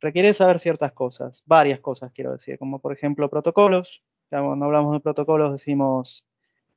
[0.00, 4.02] requiere saber ciertas cosas, varias cosas quiero decir, como por ejemplo protocolos.
[4.28, 6.24] Cuando hablamos de protocolos decimos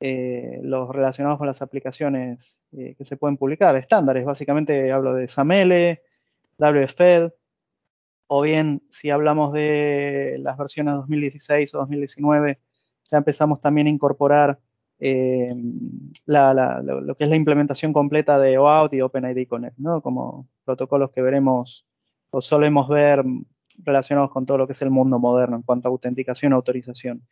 [0.00, 4.24] eh, los relacionados con las aplicaciones eh, que se pueden publicar, estándares.
[4.24, 6.00] Básicamente hablo de SAML,
[6.58, 7.32] WFED,
[8.26, 12.58] o bien si hablamos de las versiones 2016 o 2019,
[13.10, 14.58] ya empezamos también a incorporar
[14.98, 15.54] eh,
[16.26, 20.00] lo, que es la implementación completa de OAuth y OpenID Connect, ¿no?
[20.00, 21.86] como protocolos que veremos
[22.30, 23.24] o solemos ver
[23.78, 27.26] relacionados con todo lo que es el mundo moderno en cuanto a autenticación y autorización.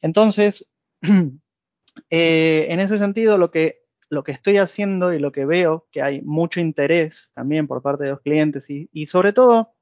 [0.00, 0.68] Entonces,
[2.10, 6.02] eh, en ese sentido, lo que, lo que estoy haciendo y lo que veo que
[6.02, 9.74] hay mucho interés también por parte de los clientes y sobre todo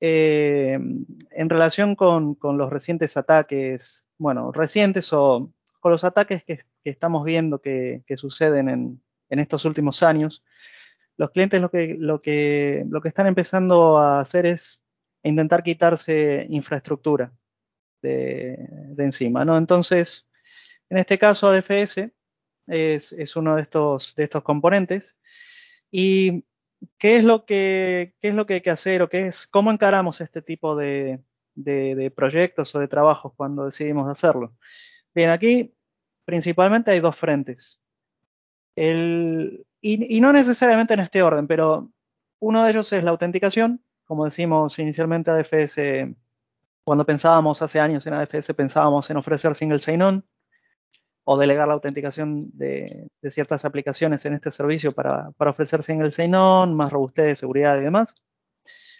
[0.00, 0.78] eh,
[1.30, 7.60] en relación con, los recientes ataques, bueno, recientes o con los ataques que, estamos viendo
[7.60, 10.44] que, suceden en, estos últimos años,
[11.16, 11.70] los clientes lo
[12.20, 14.80] que, están empezando a hacer es
[15.22, 17.32] intentar quitarse infraestructura
[18.02, 18.58] de,
[18.98, 19.56] encima, ¿no?
[19.56, 20.26] Entonces,
[20.90, 22.10] en este caso ADFS
[22.66, 25.16] es, es uno de estos, de estos componentes
[25.90, 26.44] y
[26.98, 30.20] ¿qué es lo que, es lo que hay que hacer o qué es, cómo encaramos
[30.20, 31.20] este tipo de,
[32.14, 34.54] proyectos o de trabajos cuando decidimos hacerlo?
[35.14, 35.74] Bien, aquí
[36.24, 37.80] principalmente hay dos frentes.
[38.76, 41.90] y, no necesariamente en este orden, pero
[42.40, 43.82] uno de ellos es la autenticación.
[44.04, 46.14] Como decimos inicialmente, ADFS,
[46.84, 50.24] cuando pensábamos hace años en ADFS, pensábamos en ofrecer single sign-on
[51.24, 56.74] o delegar la autenticación de, ciertas aplicaciones en este servicio para, para ofrecer single sign-on,
[56.74, 58.14] más robustez, seguridad y demás.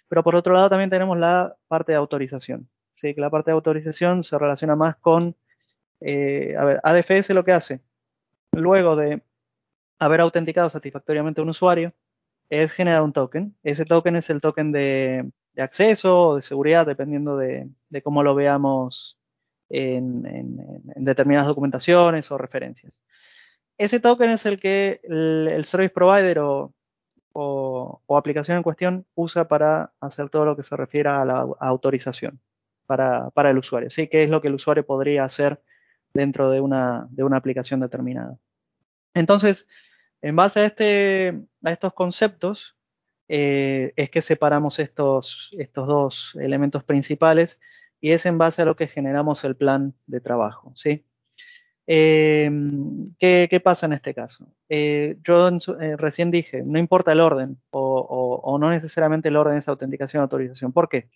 [0.09, 2.69] Pero por otro lado también tenemos la parte de autorización.
[2.97, 3.15] ¿sí?
[3.15, 5.37] Que la parte de autorización se relaciona más con,
[6.01, 7.81] eh, a ver, ADFS lo que hace,
[8.53, 9.23] luego de
[9.99, 11.93] haber autenticado satisfactoriamente a un usuario,
[12.51, 13.57] es generar un token.
[13.63, 18.35] Ese token es el token de, acceso o de seguridad, dependiendo de, de cómo lo
[18.35, 19.19] veamos
[19.75, 23.01] en, determinadas documentaciones o referencias.
[23.77, 26.73] Ese token es el que el, service provider o,
[28.09, 32.41] aplicación en cuestión usa para hacer todo lo que se refiere a la autorización
[32.87, 33.91] para, el usuario.
[33.91, 34.07] ¿sí?
[34.07, 35.61] ¿Qué es lo que el usuario podría hacer
[36.13, 38.39] dentro de una, aplicación determinada?
[39.15, 39.67] Entonces,
[40.23, 42.77] en base a, este, a estos conceptos,
[43.29, 47.61] eh, es que separamos estos, estos dos elementos principales
[48.05, 51.07] y es en base a lo que generamos el plan de trabajo, ¿sí?
[51.87, 54.47] Em, ¿qué, pasa en este caso?
[54.69, 59.69] Eh, yo eh, recién dije, no importa el orden o, no necesariamente el orden es
[59.69, 60.71] autenticación o autorización.
[60.71, 61.09] ¿Por qué?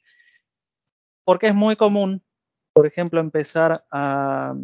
[1.27, 2.23] Porque es muy común,
[2.73, 4.55] por ejemplo, empezar a,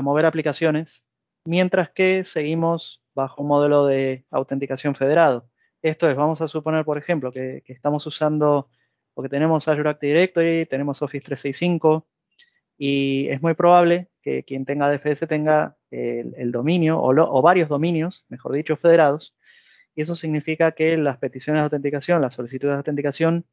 [0.00, 1.04] mover aplicaciones
[1.44, 5.50] mientras que seguimos bajo un modelo de autenticación federado.
[5.82, 8.70] Esto es, vamos a suponer, por ejemplo, que estamos usando
[9.18, 12.06] porque tenemos Azure Active Directory, tenemos Office 365
[12.78, 18.52] y es muy probable que quien tenga DFS tenga el, dominio o, varios dominios, mejor
[18.52, 19.34] dicho, federados.
[19.96, 23.44] Y eso significa que las peticiones de autenticación, las solicitudes de autenticación,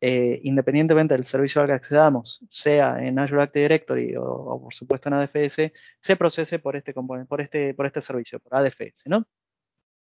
[0.00, 5.10] eh, independientemente del servicio al que accedamos, sea en Azure Active Directory o, por supuesto
[5.10, 9.24] en ADFS, se procese por este componente, por este, por este servicio, por ADFS, ¿no?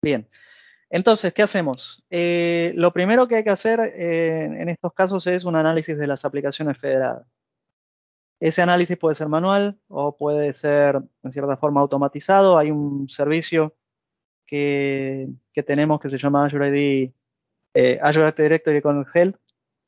[0.01, 0.27] Bien.
[0.95, 2.01] Entonces, ¿qué hacemos?
[2.09, 6.07] Eh, lo primero que hay que hacer eh, en estos casos es un análisis de
[6.07, 7.27] las aplicaciones federadas.
[8.39, 12.57] Ese análisis puede ser manual o puede ser en cierta forma automatizado.
[12.57, 13.75] Hay un servicio
[14.45, 15.27] que,
[15.67, 17.11] tenemos que se llama Azure ID,
[17.73, 19.35] eh, Azure Active Directory con Health,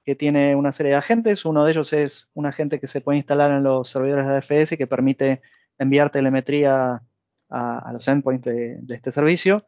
[0.04, 1.46] que tiene una serie de agentes.
[1.46, 4.74] Uno de ellos es un agente que se puede instalar en los servidores de ADFS
[4.74, 5.41] y que permite
[5.78, 7.02] enviar telemetría
[7.50, 9.65] a, los endpoints de este servicio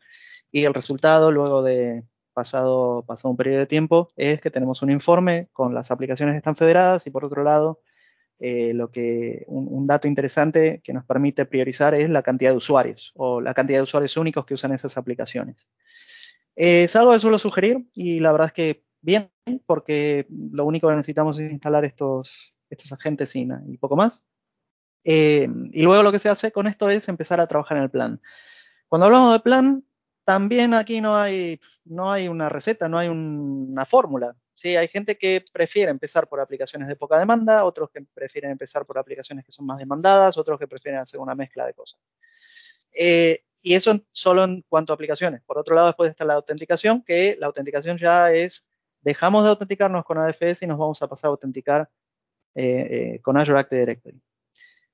[0.51, 4.91] y el resultado luego de pasado, pasado un periodo de tiempo, es que tenemos un
[4.91, 7.81] informe con las aplicaciones que están federadas y por otro lado,
[8.39, 13.11] eh, lo que un, dato interesante que nos permite priorizar es la cantidad de usuarios
[13.15, 15.67] o la cantidad de usuarios únicos que usan esas aplicaciones.
[16.55, 19.31] Eh, es algo que suelo sugerir y la verdad es que bien,
[19.65, 24.23] porque lo único que necesitamos es instalar estos, estos agentes y, y poco más.
[25.03, 27.89] Eh, y luego lo que se hace con esto es empezar a trabajar en el
[27.89, 28.21] plan.
[28.87, 29.83] Cuando hablamos de plan,
[30.29, 34.35] también aquí no hay, no hay una receta, no hay una fórmula.
[34.53, 38.85] Sí, hay gente que prefiere empezar por aplicaciones de poca demanda, otros que prefieren empezar
[38.85, 41.99] por aplicaciones que son más demandadas, otros que prefieren hacer una mezcla de cosas.
[42.91, 45.41] Eh, y eso solo en cuanto a aplicaciones.
[45.47, 48.67] Por otro lado, después está la autenticación, que la autenticación ya es,
[49.01, 51.89] dejamos de autenticarnos con ADFS y nos vamos a pasar a autenticar
[52.53, 54.21] eh, eh, con Azure Active Directory.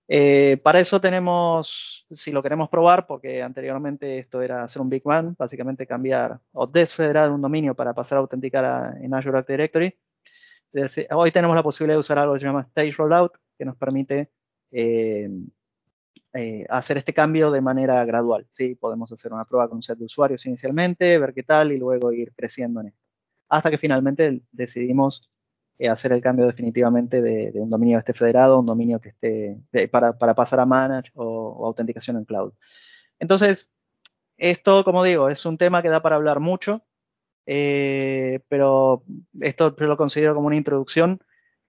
[0.08, 5.04] Eh, para eso tenemos, si lo queremos probar, porque anteriormente esto era hacer un Big
[5.04, 9.98] Bang, básicamente cambiar o desfederar un dominio para pasar a autenticar en Azure Active Directory.
[11.12, 14.32] hoy tenemos la posibilidad de usar algo que se llama Stage Rollout, que nos permite
[14.72, 15.30] eh,
[16.34, 18.48] eh, hacer este cambio de manera gradual.
[18.52, 18.76] ¿sí?
[18.76, 22.12] Podemos hacer una prueba con un set de usuarios inicialmente, ver qué tal y luego
[22.12, 23.00] ir creciendo en esto.
[23.50, 25.32] Hasta que finalmente decidimos
[25.78, 29.90] eh, hacer el cambio definitivamente de, un dominio que esté federado un dominio que esté
[29.90, 32.54] para, pasar a manage o, autenticación en cloud.
[33.20, 33.70] Entonces,
[34.38, 36.82] esto, como digo, es un tema que da para hablar mucho,
[37.46, 39.04] eh, pero
[39.42, 41.22] esto yo lo considero como una introducción,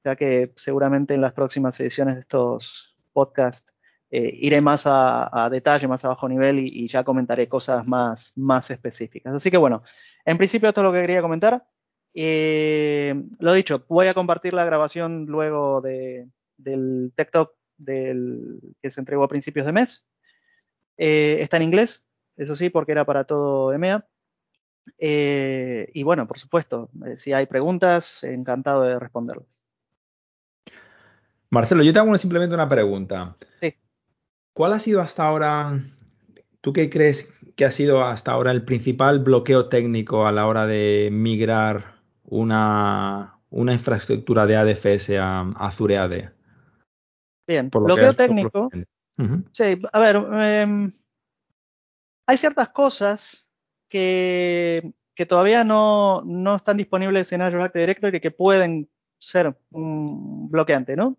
[0.04, 3.66] ya que seguramente en las próximas ediciones de estos podcasts
[4.10, 8.32] eh, iré más a, detalle, más a bajo nivel y, y, ya comentaré cosas más,
[8.36, 9.34] más específicas.
[9.34, 9.82] Así que bueno,
[10.24, 11.66] en principio esto es lo que quería comentar.
[12.18, 16.26] Eh, lo dicho, voy a compartir la grabación luego de,
[16.56, 20.06] del Tech Talk del, que se entregó a principios de mes.
[20.96, 22.06] Eh, está en inglés,
[22.38, 24.08] eso sí, porque era para todo EMEA.
[24.96, 29.60] Eh, y bueno, por supuesto, si hay preguntas, encantado de responderlas.
[31.50, 33.36] Marcelo, yo te hago simplemente una pregunta.
[33.60, 33.74] Sí.
[34.54, 35.78] ¿Cuál ha sido hasta ahora,
[36.62, 40.66] tú qué crees que ha sido hasta ahora el principal bloqueo técnico a la hora
[40.66, 41.95] de migrar
[42.26, 46.30] una, una infraestructura de ADFS a, Azure AD.
[47.46, 48.68] Bien, bloqueo técnico.
[49.52, 50.90] Sí, a ver, em,
[52.26, 53.50] hay ciertas cosas
[53.88, 60.50] que, que todavía no, no, están disponibles en Azure Active Directory que pueden ser un
[60.50, 61.16] bloqueante, ¿no?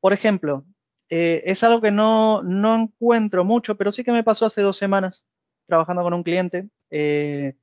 [0.00, 0.64] Por ejemplo,
[1.10, 4.76] eh, es algo que no, no, encuentro mucho, pero sí que me pasó hace dos
[4.76, 5.26] semanas
[5.66, 6.68] trabajando con un cliente.
[6.90, 7.54] Eh,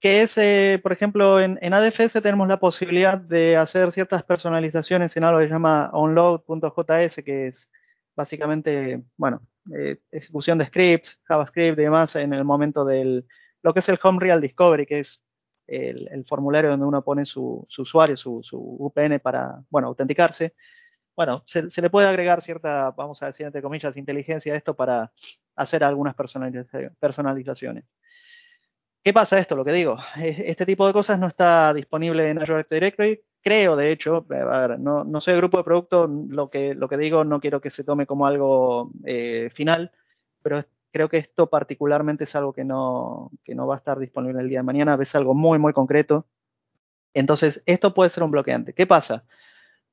[0.00, 5.24] que es, eh, por ejemplo, en, ADFS tenemos la posibilidad de hacer ciertas personalizaciones en
[5.24, 7.70] algo que se llama onload.js, que es
[8.16, 9.42] básicamente, bueno,
[9.78, 13.26] eh, ejecución de scripts, JavaScript y demás en el momento del,
[13.62, 15.22] lo que es el Home Real Discovery, que es
[15.66, 20.54] el, formulario donde uno pone su, usuario, su, VPN para, bueno, autenticarse.
[21.14, 24.74] Bueno, se, se, le puede agregar cierta, vamos a decir entre comillas, inteligencia a esto
[24.74, 25.12] para
[25.56, 27.94] hacer algunas personalizaciones.
[29.02, 29.56] ¿Qué pasa esto?
[29.56, 33.20] Lo que digo, este tipo de cosas no está disponible en Azure Active Directory.
[33.42, 36.98] Creo, de hecho, a ver, no, no soy grupo de producto, lo que, lo que
[36.98, 39.92] digo no quiero que se tome como algo eh, final,
[40.42, 44.42] pero creo que esto particularmente es algo que no, que no va a estar disponible
[44.42, 46.26] el día de mañana, es algo muy, muy concreto.
[47.14, 48.74] Entonces, esto puede ser un bloqueante.
[48.74, 49.24] ¿Qué pasa?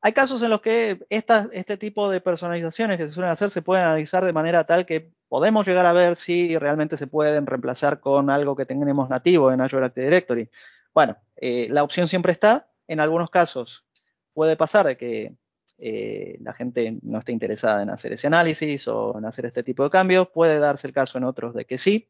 [0.01, 3.83] Hay casos en los que este tipo de personalizaciones que se suelen hacer se pueden
[3.83, 8.29] analizar de manera tal que podemos llegar a ver si realmente se pueden reemplazar con
[8.29, 10.49] algo que tenemos nativo en Azure Active Directory.
[10.93, 12.69] Bueno, eh, la opción siempre está.
[12.88, 13.86] En algunos casos
[14.33, 15.36] puede pasar de que
[15.79, 19.83] eh, la gente no esté interesada en hacer ese análisis o en hacer este tipo
[19.83, 20.29] de cambios.
[20.29, 22.07] Puede darse el caso en otros de que sí.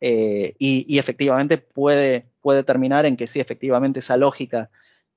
[0.00, 4.70] Eh, y, y, efectivamente puede, puede terminar en que sí, efectivamente esa lógica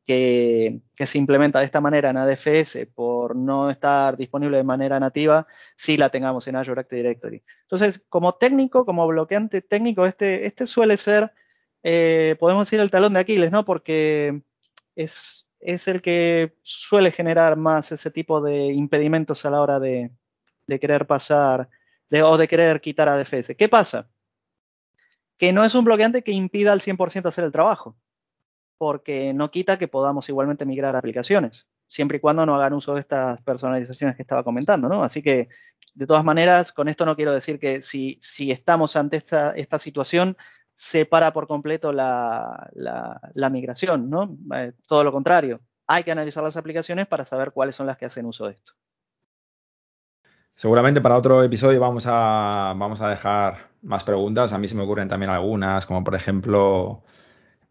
[0.09, 5.45] que, se implementa de esta manera en ADFS por no estar disponible de manera nativa,
[5.75, 7.43] si la tengamos en Azure Active Directory.
[7.61, 11.31] Entonces, como técnico, como bloqueante técnico, este, este suele ser,
[11.83, 13.65] eh, podemos decir, el talón de Aquiles, ¿no?
[13.65, 14.41] Porque
[14.95, 20.09] es, es el que suele generar más ese tipo de impedimentos a la hora de,
[20.65, 21.69] de querer pasar
[22.23, 23.55] o de querer quitar ADFS.
[23.55, 24.09] ¿Qué pasa?
[25.37, 27.95] Que no es un bloqueante que impida al 100% hacer el trabajo
[28.79, 33.01] porque no quita que podamos igualmente migrar aplicaciones, siempre y cuando no hagan uso de
[33.01, 35.03] estas personalizaciones que estaba comentando, ¿no?
[35.03, 35.49] Así que,
[35.93, 39.77] de todas maneras, con esto no quiero decir que si, si estamos ante esta, esta
[39.79, 40.37] situación,
[40.75, 44.37] se para por completo la, la, migración, ¿no?
[44.55, 48.05] Eh, todo lo contrario, hay que analizar las aplicaciones para saber cuáles son las que
[48.05, 48.71] hacen uso de esto.
[50.55, 54.83] Seguramente para otro episodio vamos a, vamos a dejar más preguntas, a mí se me
[54.83, 57.03] ocurren también algunas, como por ejemplo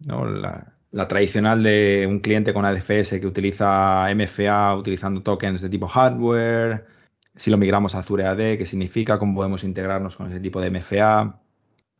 [0.00, 5.86] la, la, tradicional de un cliente con ADFS que utiliza MFA utilizando tokens de tipo
[5.86, 6.86] hardware,
[7.36, 10.70] si lo migramos a Azure AD, qué significa, cómo podemos integrarnos con ese tipo de
[10.70, 11.40] MFA.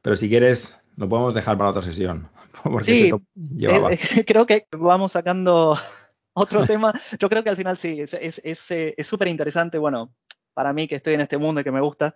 [0.02, 2.28] Pero si quieres, lo podemos dejar para otra sesión.
[2.82, 3.12] sí,
[3.60, 5.76] eh, creo que vamos sacando
[6.32, 6.92] otro tema.
[7.18, 9.78] Yo creo que al final sí, es súper interesante.
[9.78, 10.12] Bueno,
[10.54, 12.14] para mí que estoy en este mundo y que me gusta,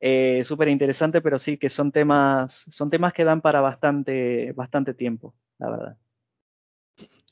[0.00, 4.92] eh, súper interesante, pero sí que son temas, son temas que dan para bastante, bastante
[4.92, 5.96] tiempo, la verdad.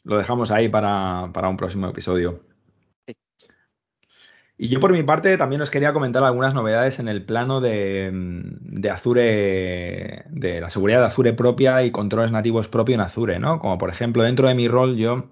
[0.04, 2.40] Lo dejamos ahí para, para un próximo episodio.
[4.56, 8.10] Y yo por mi parte también os quería comentar algunas novedades en el plano de,
[8.12, 13.58] de, Azure, de la seguridad de Azure propia y controles nativos propios en Azure, ¿no?
[13.58, 15.30] Como por ejemplo dentro de mi rol yo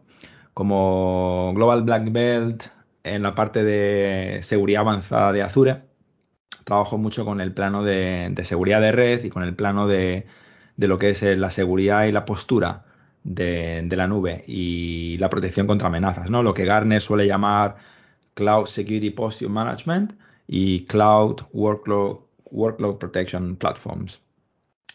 [0.55, 2.65] como Global Black Belt
[3.05, 5.83] en la parte de seguridad avanzada de Azure,
[6.65, 10.27] trabajo mucho con el plano de, seguridad de red y con el plano de,
[10.77, 12.85] lo que es eh, la seguridad y la postura
[13.25, 16.43] de, la nube y la protección contra amenazas, ¿no?
[16.43, 17.77] Lo que Gartner suele llamar
[18.35, 20.15] Cloud Security Posture Management
[20.47, 22.19] y Cloud Workload,
[22.51, 24.21] Workload Protection Platforms.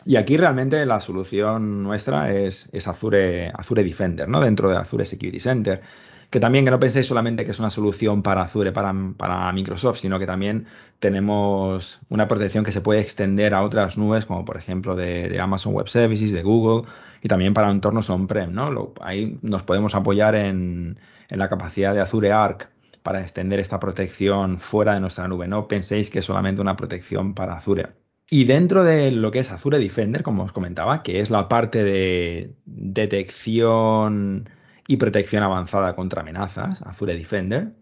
[0.05, 4.41] Y aquí realmente la solución nuestra es, Azure, Azure Defender, ¿no?
[4.41, 5.81] Dentro de Azure Security Center.
[6.29, 9.99] Que también que no penséis solamente que es una solución para Azure, para, para Microsoft,
[9.99, 10.67] sino que también
[10.99, 15.73] tenemos una protección que se puede extender a otras nubes, como por ejemplo de, Amazon
[15.73, 16.87] Web Services, de Google,
[17.21, 18.93] y también para entornos on-prem, ¿no?
[19.01, 20.99] ahí nos podemos apoyar en,
[21.29, 22.69] en la capacidad de Azure Arc
[23.03, 25.47] para extender esta protección fuera de nuestra nube.
[25.47, 27.87] No penséis que es solamente una protección para Azure.
[28.29, 31.85] Y dentro de lo que es Azure Defender, como os comentaba, que es la parte
[31.85, 34.49] de detección
[34.87, 37.73] y protección avanzada contra amenazas, Azure Defender,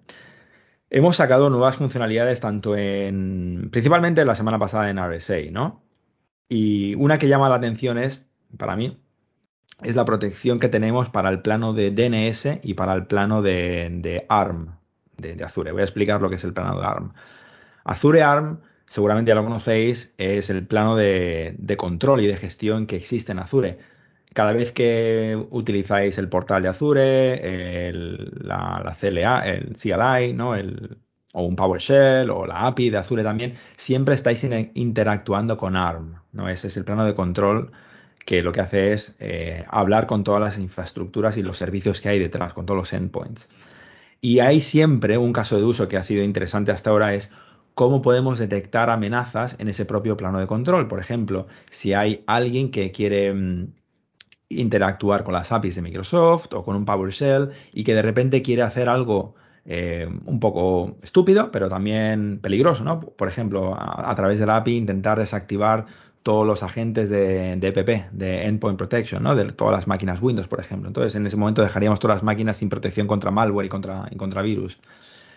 [0.89, 5.83] hemos sacado nuevas funcionalidades tanto en, principalmente la semana pasada en RSA, ¿no?
[6.49, 8.25] Y una que llama la atención es,
[8.57, 9.01] para mí,
[9.83, 14.25] es la protección que tenemos para el plano de DNS y para el plano de,
[14.29, 14.77] ARM
[15.17, 15.71] de, de Azure.
[15.71, 17.13] Voy a explicar lo que es el plano de ARM.
[17.83, 22.95] Azure ARM seguramente ya lo conocéis, es el plano de, control y de gestión que
[22.95, 23.79] existe en Azure.
[24.35, 27.91] Cada vez que utilizáis el portal de Azure,
[28.43, 30.55] la, CLA, el CLI, ¿no?
[30.55, 30.97] El,
[31.33, 36.15] o un PowerShell o la API de Azure también, siempre estáis interactuando con ARM.
[36.33, 36.49] ¿no?
[36.49, 37.71] Ese es el plano de control
[38.25, 42.09] que lo que hace es eh, hablar con todas las infraestructuras y los servicios que
[42.09, 43.49] hay detrás, con todos los endpoints.
[44.19, 47.31] Y hay siempre un caso de uso que ha sido interesante hasta ahora es
[47.73, 50.87] cómo podemos detectar amenazas en ese propio plano de control.
[50.89, 53.73] Por ejemplo, si hay alguien que quiere mm,
[54.49, 58.61] interactuar con las APIs de Microsoft o con un PowerShell y que de repente quiere
[58.61, 59.35] hacer algo
[59.65, 62.99] eh, un poco estúpido, pero también peligroso, ¿no?
[62.99, 65.87] Por ejemplo, a, través de la API intentar desactivar
[66.21, 69.35] todos los agentes de, EPP, de Endpoint Protection, ¿no?
[69.35, 70.87] De todas las máquinas Windows, por ejemplo.
[70.87, 74.15] Entonces, en ese momento dejaríamos todas las máquinas sin protección contra malware y contra, y
[74.15, 74.77] contra virus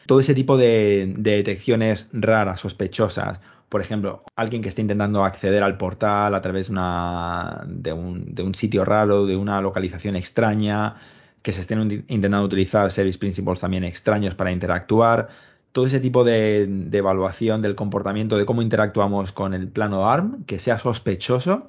[0.08, 3.40] todo ese tipo de, detecciones raras, sospechosas.
[3.68, 9.26] Por ejemplo, alguien que esté intentando acceder al portal a través de, un, sitio raro,
[9.26, 10.96] de una localización extraña,
[11.42, 15.28] que se estén intentando utilizar service principles también extraños para interactuar.
[15.72, 20.58] Todo ese tipo de, evaluación del comportamiento, de cómo interactuamos con el plano ARM, que
[20.58, 21.66] sea sospechoso,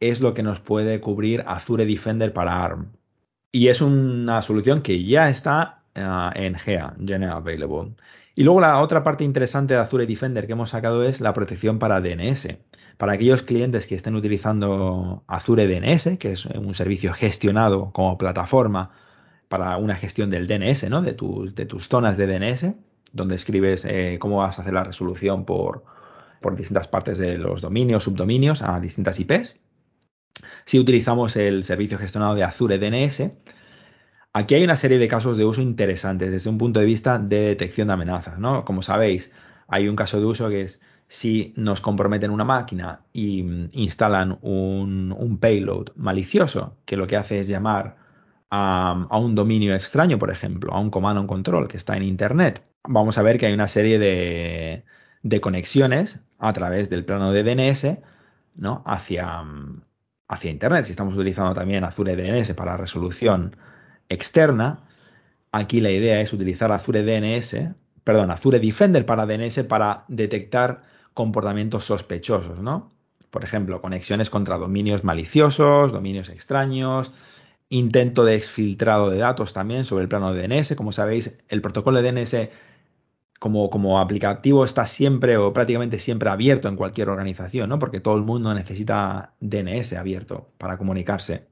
[0.00, 2.92] es lo que nos puede cubrir Azure Defender para ARM.
[3.52, 7.94] Y es una solución que ya está Ah, en GEA, General Available.
[8.34, 11.78] Y luego la otra parte interesante de Azure Defender que hemos sacado es la protección
[11.78, 12.48] para DNS.
[12.96, 18.90] Para aquellos clientes que estén utilizando Azure DNS, que es un servicio gestionado como plataforma
[19.48, 21.02] para una gestión del DNS, ¿no?
[21.02, 22.74] de, tus, de tus zonas de DNS,
[23.12, 25.84] donde escribes eh, cómo vas a hacer la resolución por,
[26.40, 29.56] por distintas partes de los dominios, subdominios a distintas IPs.
[30.64, 33.30] Si utilizamos el servicio gestionado de Azure DNS,
[34.34, 37.40] Aquí hay una serie de casos de uso interesantes desde un punto de vista de
[37.40, 38.64] detección de amenazas, ¿no?
[38.64, 39.30] Como sabéis,
[39.68, 44.38] hay un caso de uso que es si nos comprometen una máquina y mm, instalan
[44.40, 47.96] un, payload malicioso que lo que hace es llamar
[48.50, 52.64] a, un dominio extraño, por ejemplo, a un comando en control que está en Internet,
[52.84, 54.84] vamos a ver que hay una serie de,
[55.22, 57.98] de conexiones a través del plano de DNS
[58.56, 58.82] ¿no?
[58.86, 59.82] hacia, mm,
[60.28, 60.84] hacia Internet.
[60.86, 63.56] Si estamos utilizando también Azure DNS para resolución
[64.08, 64.84] externa,
[65.52, 67.74] aquí la idea es utilizar Azure DNS,
[68.04, 70.82] perdón, Azure Defender para DNS para detectar
[71.14, 72.90] comportamientos sospechosos, ¿no?
[73.30, 77.12] Por ejemplo, conexiones contra dominios maliciosos, dominios extraños,
[77.70, 80.76] intento de exfiltrado de datos también sobre el plano de DNS.
[80.76, 82.50] Como sabéis, el protocolo de DNS
[83.38, 87.78] como, como aplicativo está siempre o prácticamente siempre abierto en cualquier organización, ¿no?
[87.78, 91.46] Porque todo el mundo necesita DNS abierto para comunicarse,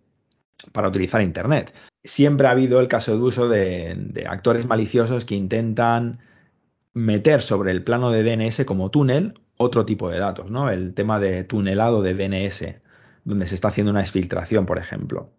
[0.72, 1.74] para utilizar Internet.
[2.04, 6.20] Siempre ha habido el caso de uso de, de actores maliciosos que intentan
[6.94, 10.70] meter sobre el plano de DNS como túnel otro tipo de datos, ¿no?
[10.70, 12.80] El tema de tunelado de DNS,
[13.24, 15.30] donde se está haciendo una exfiltración, por ejemplo.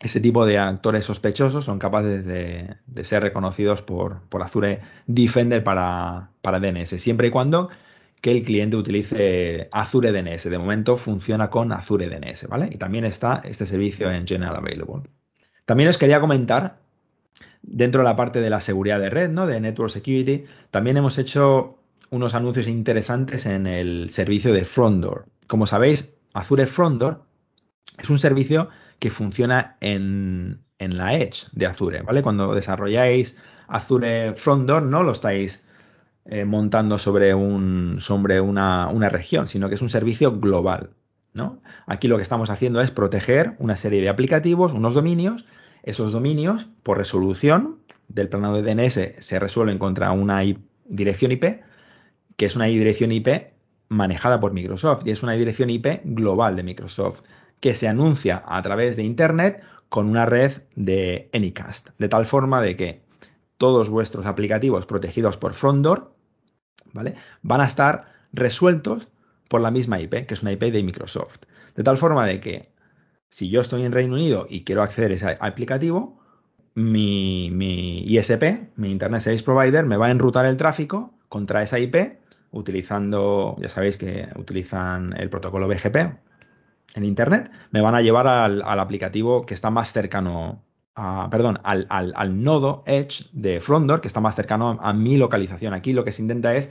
[0.00, 6.30] Ese tipo de actores sospechosos son capaces de, ser reconocidos por, por, Azure Defender para,
[6.40, 7.68] para DNS, siempre y cuando
[8.22, 10.44] que el cliente utilice Azure DNS.
[10.48, 12.68] De momento funciona con Azure DNS, ¿vale?
[12.70, 15.10] Y también está este servicio en General Available.
[15.66, 16.78] También os quería comentar,
[17.62, 19.46] dentro de la parte de la seguridad de red, ¿no?
[19.48, 21.78] De Network Security, también hemos hecho
[22.10, 25.26] unos anuncios interesantes en el servicio de Frondor.
[25.48, 27.24] Como sabéis, Azure Frondor
[27.98, 28.68] es un servicio
[29.00, 32.22] que funciona en, la Edge de Azure, ¿vale?
[32.22, 35.64] Cuando desarrolláis Azure Frondor, no lo estáis
[36.24, 40.90] eh, montando sobre, un, sobre una, una, región, sino que es un servicio global,
[41.34, 41.60] ¿no?
[41.86, 45.44] Aquí lo que estamos haciendo es proteger una serie de aplicativos, unos dominios.
[45.82, 50.42] Esos dominios, por resolución del plano de DNS, se resuelven contra una
[50.84, 51.62] dirección IP,
[52.36, 53.52] que es una dirección IP
[53.88, 57.22] manejada por Microsoft y es una dirección IP global de Microsoft
[57.60, 62.60] que se anuncia a través de Internet con una red de Anycast, de tal forma
[62.62, 63.02] de que
[63.58, 66.11] todos vuestros aplicativos protegidos por Frondor,
[66.92, 67.14] ¿vale?
[67.42, 69.08] Van a estar resueltos
[69.48, 71.42] por la misma IP, que es una IP de Microsoft.
[71.76, 72.72] De tal forma de que
[73.28, 76.20] si yo estoy en Reino Unido y quiero acceder a ese aplicativo,
[76.74, 81.78] mi, mi ISP, mi Internet Service Provider, me va a enrutar el tráfico contra esa
[81.78, 82.18] IP
[82.50, 85.96] utilizando, ya sabéis que utilizan el protocolo BGP,
[86.94, 90.62] en Internet, me van a llevar al, aplicativo que está más cercano,
[90.94, 95.74] perdón, al, nodo Edge de Frondor, que está más cercano a, mi localización.
[95.74, 96.70] Aquí lo que se intenta es,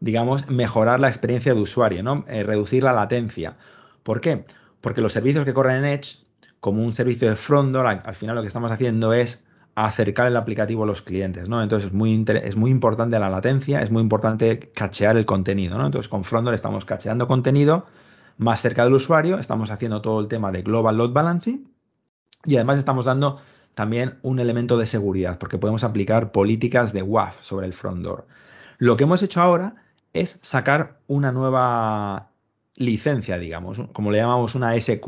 [0.00, 2.24] digamos, mejorar la experiencia de usuario, ¿no?
[2.28, 3.56] Eh, reducir la latencia.
[4.02, 4.44] ¿Por qué?
[4.80, 6.18] Porque los servicios que corren en Edge,
[6.60, 9.44] como un servicio de Frondor, al, final lo que estamos haciendo es
[9.74, 11.62] acercar el aplicativo a los clientes, ¿no?
[11.62, 15.86] Entonces es muy, es muy importante la latencia, es muy importante cachear el contenido, ¿no?
[15.86, 17.86] Entonces con Frondor estamos cacheando contenido
[18.38, 21.68] más cerca del usuario, estamos haciendo todo el tema de Global Load Balancing
[22.44, 23.40] y además estamos dando
[23.78, 28.26] también un elemento de seguridad porque podemos aplicar políticas de WAF sobre el front door.
[28.78, 29.76] Lo que hemos hecho ahora
[30.12, 32.32] es sacar una nueva
[32.74, 35.06] licencia, digamos, como le llamamos una SQ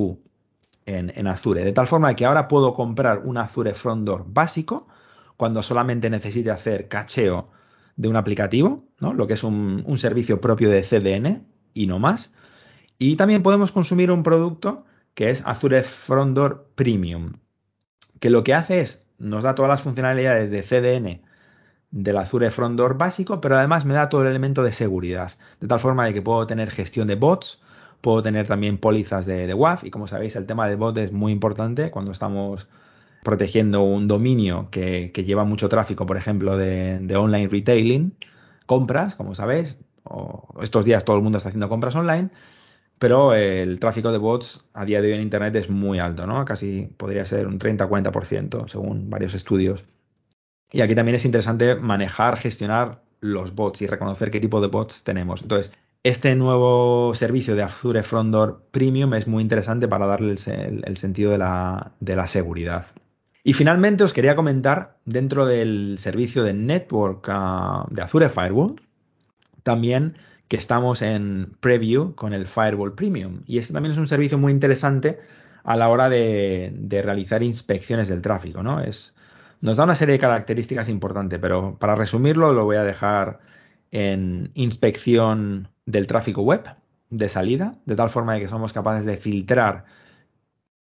[0.87, 4.87] en, en Azure, de tal forma que ahora puedo comprar un Azure Front Door básico
[5.37, 7.51] cuando solamente necesite hacer cacheo
[7.97, 9.15] de un aplicativo, ¿no?
[9.15, 11.45] lo que es un, un servicio propio de CDN
[11.75, 12.33] y no más.
[13.01, 17.33] Y también podemos consumir un producto que es Azure Front Door Premium,
[18.21, 21.21] que lo que hace es, nos da todas las funcionalidades de CDN
[21.91, 25.67] del Azure Front Door básico, pero además me da todo el elemento de seguridad, de
[25.67, 27.61] tal forma de que puedo tener gestión de bots,
[28.01, 31.33] puedo tener también pólizas de, WAF, y como sabéis, el tema de bots es muy
[31.33, 32.69] importante cuando estamos
[33.23, 38.15] protegiendo un dominio que, lleva mucho tráfico, por ejemplo, de, online retailing,
[38.67, 39.77] compras, como sabéis,
[40.63, 42.31] estos días todo el mundo está haciendo compras online,
[43.01, 46.45] pero el tráfico de bots a día de hoy en Internet es muy alto, ¿no?
[46.45, 49.83] Casi podría ser un 30-40% según varios estudios.
[50.71, 55.03] Y aquí también es interesante manejar, gestionar los bots y reconocer qué tipo de bots
[55.03, 55.41] tenemos.
[55.41, 55.73] Entonces,
[56.03, 61.31] este nuevo servicio de Azure Front Door Premium es muy interesante para darle el, sentido
[61.31, 62.89] de la, de la, seguridad.
[63.43, 68.77] Y finalmente os quería comentar, dentro del servicio de Network uh, de Azure Firewall,
[69.63, 70.19] también
[70.51, 73.43] que estamos en preview con el Firewall Premium.
[73.47, 75.21] Y este también es un servicio muy interesante
[75.63, 78.61] a la hora de, realizar inspecciones del tráfico.
[78.61, 78.81] ¿no?
[78.81, 79.15] Es,
[79.61, 83.39] nos da una serie de características importantes, pero para resumirlo lo voy a dejar
[83.93, 86.65] en inspección del tráfico web
[87.11, 89.85] de salida, de tal forma de que somos capaces de filtrar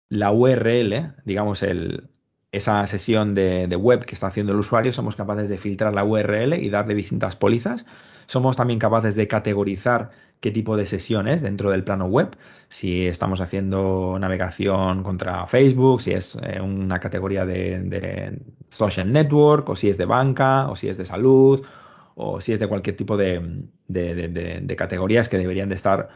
[0.08, 2.08] la URL, digamos, el,
[2.52, 6.04] esa sesión de, de, web que está haciendo el usuario, somos capaces de filtrar la
[6.04, 7.84] URL y darle distintas pólizas.
[8.28, 10.10] Somos también capaces de categorizar
[10.40, 12.36] qué tipo de sesiones dentro del plano web,
[12.68, 19.76] si estamos haciendo navegación contra Facebook, si es eh, una categoría de, social network, o
[19.76, 21.64] si es de banca, o si es de salud,
[22.16, 23.64] o si es de cualquier tipo de,
[24.76, 26.10] categorías que deberían de estar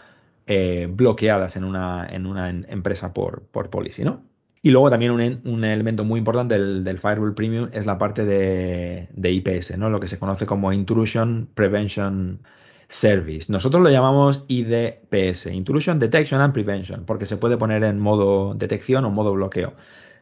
[0.46, 4.22] eh, bloqueadas en una, en una empresa por, por policy, ¿no?
[4.64, 9.76] Y luego también un, elemento muy importante del, Firewall Premium es la parte de, IPS,
[9.76, 9.90] ¿no?
[9.90, 12.40] lo que se conoce como Intrusion Prevention
[12.88, 13.50] Service.
[13.50, 19.04] Nosotros lo llamamos IDPS, Intrusion Detection and Prevention, porque se puede poner en modo detección
[19.04, 19.74] o modo bloqueo.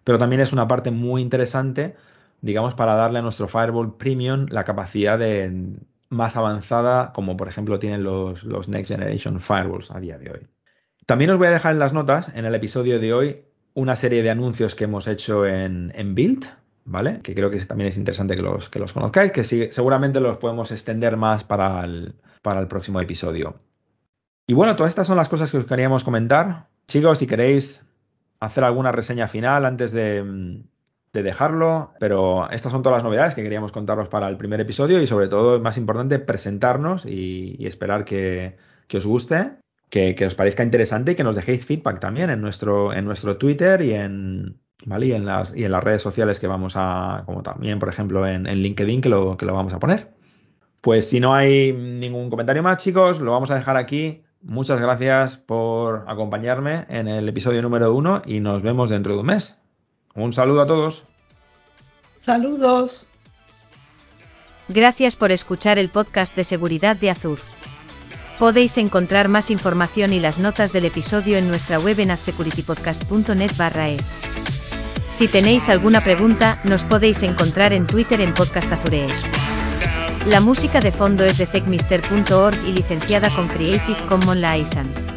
[0.05, 1.97] Pero también es una parte muy interesante,
[2.41, 5.77] digamos, para darle a nuestro Firewall Premium la capacidad de,
[6.09, 10.47] más avanzada como por ejemplo tienen los, los Next Generation Firewalls a día de hoy.
[11.05, 13.45] También os voy a dejar en las notas, en el episodio de hoy,
[13.75, 16.47] una serie de anuncios que hemos hecho en, en Build,
[16.85, 17.21] ¿vale?
[17.23, 20.71] Que creo que también es interesante que los, que los conozcáis, que seguramente los podemos
[20.73, 23.61] extender más para el, para el próximo episodio.
[24.47, 26.69] Y bueno, todas estas son las cosas que os queríamos comentar.
[26.89, 27.87] Chicos, si queréis
[28.41, 30.65] hacer alguna reseña final antes de,
[31.13, 35.07] dejarlo, pero estas son todas las novedades que queríamos contaros para el primer episodio y
[35.07, 38.57] sobre todo, más importante, presentarnos y, esperar que,
[38.93, 39.53] os guste,
[39.91, 43.83] que, os parezca interesante y que nos dejéis feedback también en nuestro, en nuestro Twitter
[43.83, 45.07] y en, ¿vale?
[45.07, 48.27] y en, las, y en las redes sociales que vamos a, como también, por ejemplo,
[48.27, 50.15] en, en LinkedIn, que lo, que lo vamos a poner.
[50.81, 54.23] Pues si no hay ningún comentario más, chicos, lo vamos a dejar aquí.
[54.43, 59.27] Muchas gracias por acompañarme en el episodio número uno y nos vemos dentro de un
[59.27, 59.61] mes.
[60.15, 61.05] Un saludo a todos.
[62.21, 63.09] Saludos.
[64.69, 67.39] Gracias por escuchar el podcast de seguridad de Azur.
[68.41, 73.91] Podéis encontrar más información y las notas del episodio en nuestra web en adsecuritypodcast.net barra
[73.91, 74.17] es.
[75.11, 79.27] Si tenéis alguna pregunta, nos podéis encontrar en Twitter en Podcast Azurees.
[80.25, 85.10] La música de fondo es de techmister.org y licenciada con Creative Commons License.